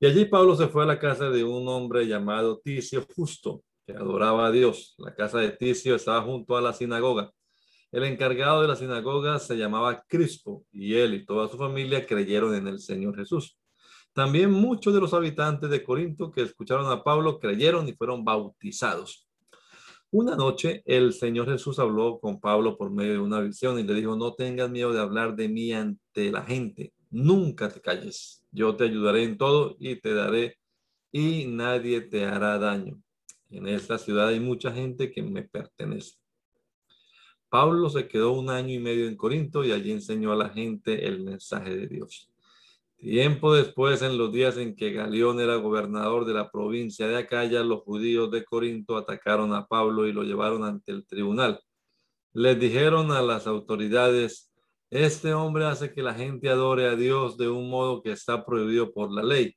[0.00, 3.92] Y allí Pablo se fue a la casa de un hombre llamado Ticio Justo, que
[3.92, 4.94] adoraba a Dios.
[4.98, 7.32] La casa de Ticio estaba junto a la sinagoga.
[7.92, 12.54] El encargado de la sinagoga se llamaba Crispo y él y toda su familia creyeron
[12.54, 13.56] en el Señor Jesús.
[14.12, 19.28] También muchos de los habitantes de Corinto que escucharon a Pablo creyeron y fueron bautizados.
[20.16, 23.94] Una noche el Señor Jesús habló con Pablo por medio de una visión y le
[23.94, 28.76] dijo, no tengas miedo de hablar de mí ante la gente, nunca te calles, yo
[28.76, 30.56] te ayudaré en todo y te daré
[31.10, 33.02] y nadie te hará daño.
[33.50, 36.14] En esta ciudad hay mucha gente que me pertenece.
[37.48, 41.08] Pablo se quedó un año y medio en Corinto y allí enseñó a la gente
[41.08, 42.30] el mensaje de Dios.
[43.04, 47.62] Tiempo después, en los días en que Galión era gobernador de la provincia de Acaya,
[47.62, 51.60] los judíos de Corinto atacaron a Pablo y lo llevaron ante el tribunal.
[52.32, 54.50] Les dijeron a las autoridades,
[54.88, 58.90] este hombre hace que la gente adore a Dios de un modo que está prohibido
[58.90, 59.54] por la ley.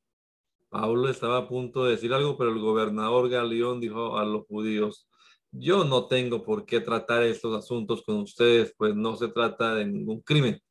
[0.68, 5.08] Pablo estaba a punto de decir algo, pero el gobernador Galión dijo a los judíos,
[5.52, 9.86] yo no tengo por qué tratar estos asuntos con ustedes, pues no se trata de
[9.86, 10.62] ningún crimen.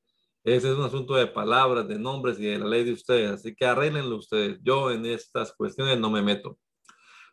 [0.47, 3.53] Ese es un asunto de palabras, de nombres y de la ley de ustedes, así
[3.57, 4.61] que arréglenlo ustedes.
[4.63, 6.57] Yo en estas cuestiones no me meto.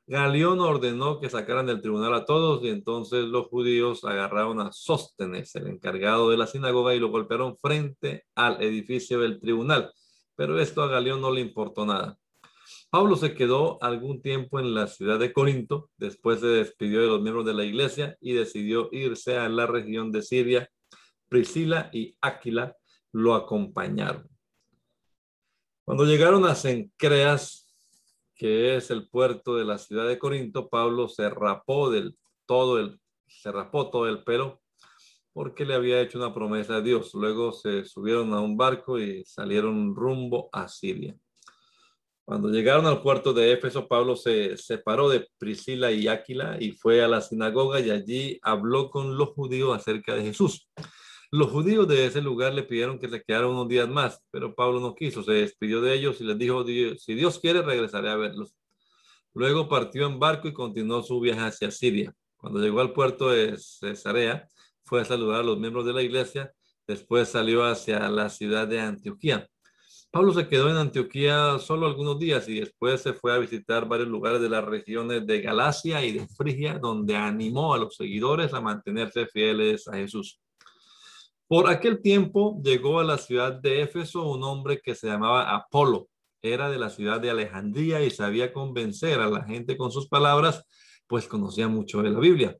[0.07, 5.53] Galión ordenó que sacaran del tribunal a todos y entonces los judíos agarraron a Sóstenes,
[5.53, 9.93] el encargado de la sinagoga, y lo golpearon frente al edificio del tribunal.
[10.35, 12.17] Pero esto a Galión no le importó nada.
[12.89, 17.21] Pablo se quedó algún tiempo en la ciudad de Corinto, después se despidió de los
[17.21, 20.67] miembros de la iglesia y decidió irse a la región de Siria.
[21.29, 22.75] Priscila y Áquila
[23.13, 24.27] lo acompañaron.
[25.85, 27.73] Cuando llegaron a Cencreas,
[28.35, 32.99] que es el puerto de la ciudad de Corinto, Pablo se rapó del todo el,
[33.27, 34.61] se rapó todo el pelo
[35.33, 37.13] porque le había hecho una promesa a Dios.
[37.13, 41.15] Luego se subieron a un barco y salieron rumbo a Siria.
[42.25, 47.03] Cuando llegaron al puerto de Éfeso, Pablo se separó de Priscila y Áquila y fue
[47.03, 50.69] a la sinagoga y allí habló con los judíos acerca de Jesús.
[51.33, 54.79] Los judíos de ese lugar le pidieron que se quedara unos días más, pero Pablo
[54.79, 58.53] no quiso, se despidió de ellos y les dijo, si Dios quiere, regresaré a verlos.
[59.33, 62.13] Luego partió en barco y continuó su viaje hacia Siria.
[62.37, 64.47] Cuando llegó al puerto de Cesarea,
[64.85, 66.53] fue a saludar a los miembros de la iglesia,
[66.85, 69.49] después salió hacia la ciudad de Antioquía.
[70.11, 74.09] Pablo se quedó en Antioquía solo algunos días y después se fue a visitar varios
[74.09, 78.61] lugares de las regiones de Galacia y de Frigia, donde animó a los seguidores a
[78.61, 80.42] mantenerse fieles a Jesús.
[81.53, 86.07] Por aquel tiempo llegó a la ciudad de Éfeso un hombre que se llamaba Apolo.
[86.41, 90.65] Era de la ciudad de Alejandría y sabía convencer a la gente con sus palabras,
[91.05, 92.57] pues conocía mucho de la Biblia.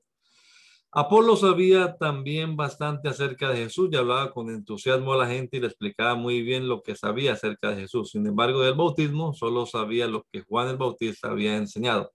[0.92, 5.62] Apolo sabía también bastante acerca de Jesús y hablaba con entusiasmo a la gente y
[5.62, 8.12] le explicaba muy bien lo que sabía acerca de Jesús.
[8.12, 12.14] Sin embargo, del bautismo solo sabía lo que Juan el Bautista había enseñado.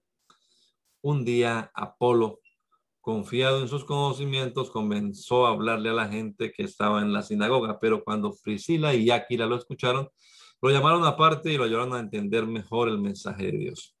[1.01, 2.39] Un día Apolo,
[3.09, 7.79] confiado en sus conocimientos, comenzó a hablarle a la gente que estaba en la sinagoga,
[7.79, 10.11] pero cuando Priscila y Aquila lo escucharon,
[10.61, 13.97] lo llamaron aparte y lo ayudaron a entender mejor el mensaje de Dios.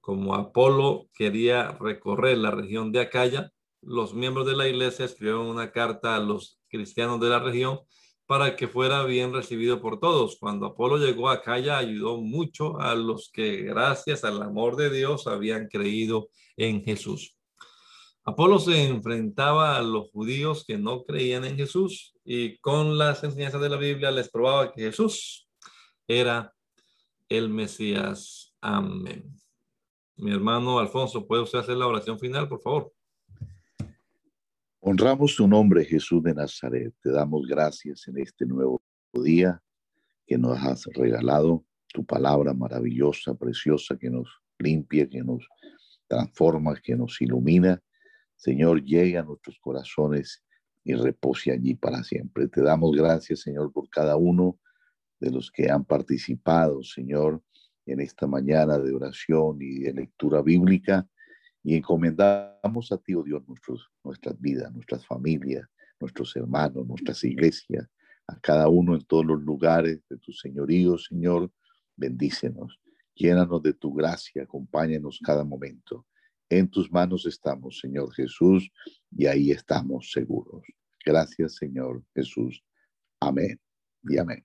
[0.00, 5.70] Como Apolo quería recorrer la región de Acaya, los miembros de la iglesia escribieron una
[5.70, 7.80] carta a los cristianos de la región
[8.24, 10.38] para que fuera bien recibido por todos.
[10.40, 15.26] Cuando Apolo llegó a Acaya, ayudó mucho a los que gracias al amor de Dios
[15.26, 17.37] habían creído en Jesús.
[18.28, 23.62] Apolo se enfrentaba a los judíos que no creían en Jesús y con las enseñanzas
[23.62, 25.48] de la Biblia les probaba que Jesús
[26.06, 26.54] era
[27.30, 28.54] el Mesías.
[28.60, 29.34] Amén.
[30.16, 32.92] Mi hermano Alfonso, ¿puede usted hacer la oración final, por favor?
[34.80, 36.92] Honramos tu nombre, Jesús de Nazaret.
[37.02, 38.82] Te damos gracias en este nuevo
[39.14, 39.58] día
[40.26, 41.64] que nos has regalado,
[41.94, 45.48] tu palabra maravillosa, preciosa, que nos limpia, que nos
[46.06, 47.82] transforma, que nos ilumina.
[48.38, 50.44] Señor, llegue a nuestros corazones
[50.84, 52.48] y repose allí para siempre.
[52.48, 54.58] Te damos gracias, Señor, por cada uno
[55.18, 57.42] de los que han participado, Señor,
[57.84, 61.06] en esta mañana de oración y de lectura bíblica
[61.64, 63.42] y encomendamos a ti, oh Dios,
[64.04, 65.66] nuestras vidas, nuestras familias,
[66.00, 67.88] nuestros hermanos, nuestras iglesias,
[68.28, 71.50] a cada uno en todos los lugares de tu señorío, Señor.
[71.96, 72.78] Bendícenos,
[73.14, 76.06] llénanos de tu gracia, acompáñanos cada momento.
[76.50, 78.70] En tus manos estamos, Señor Jesús,
[79.10, 80.62] y ahí estamos seguros.
[81.04, 82.62] Gracias, Señor Jesús.
[83.20, 83.60] Amén
[84.04, 84.44] y amén.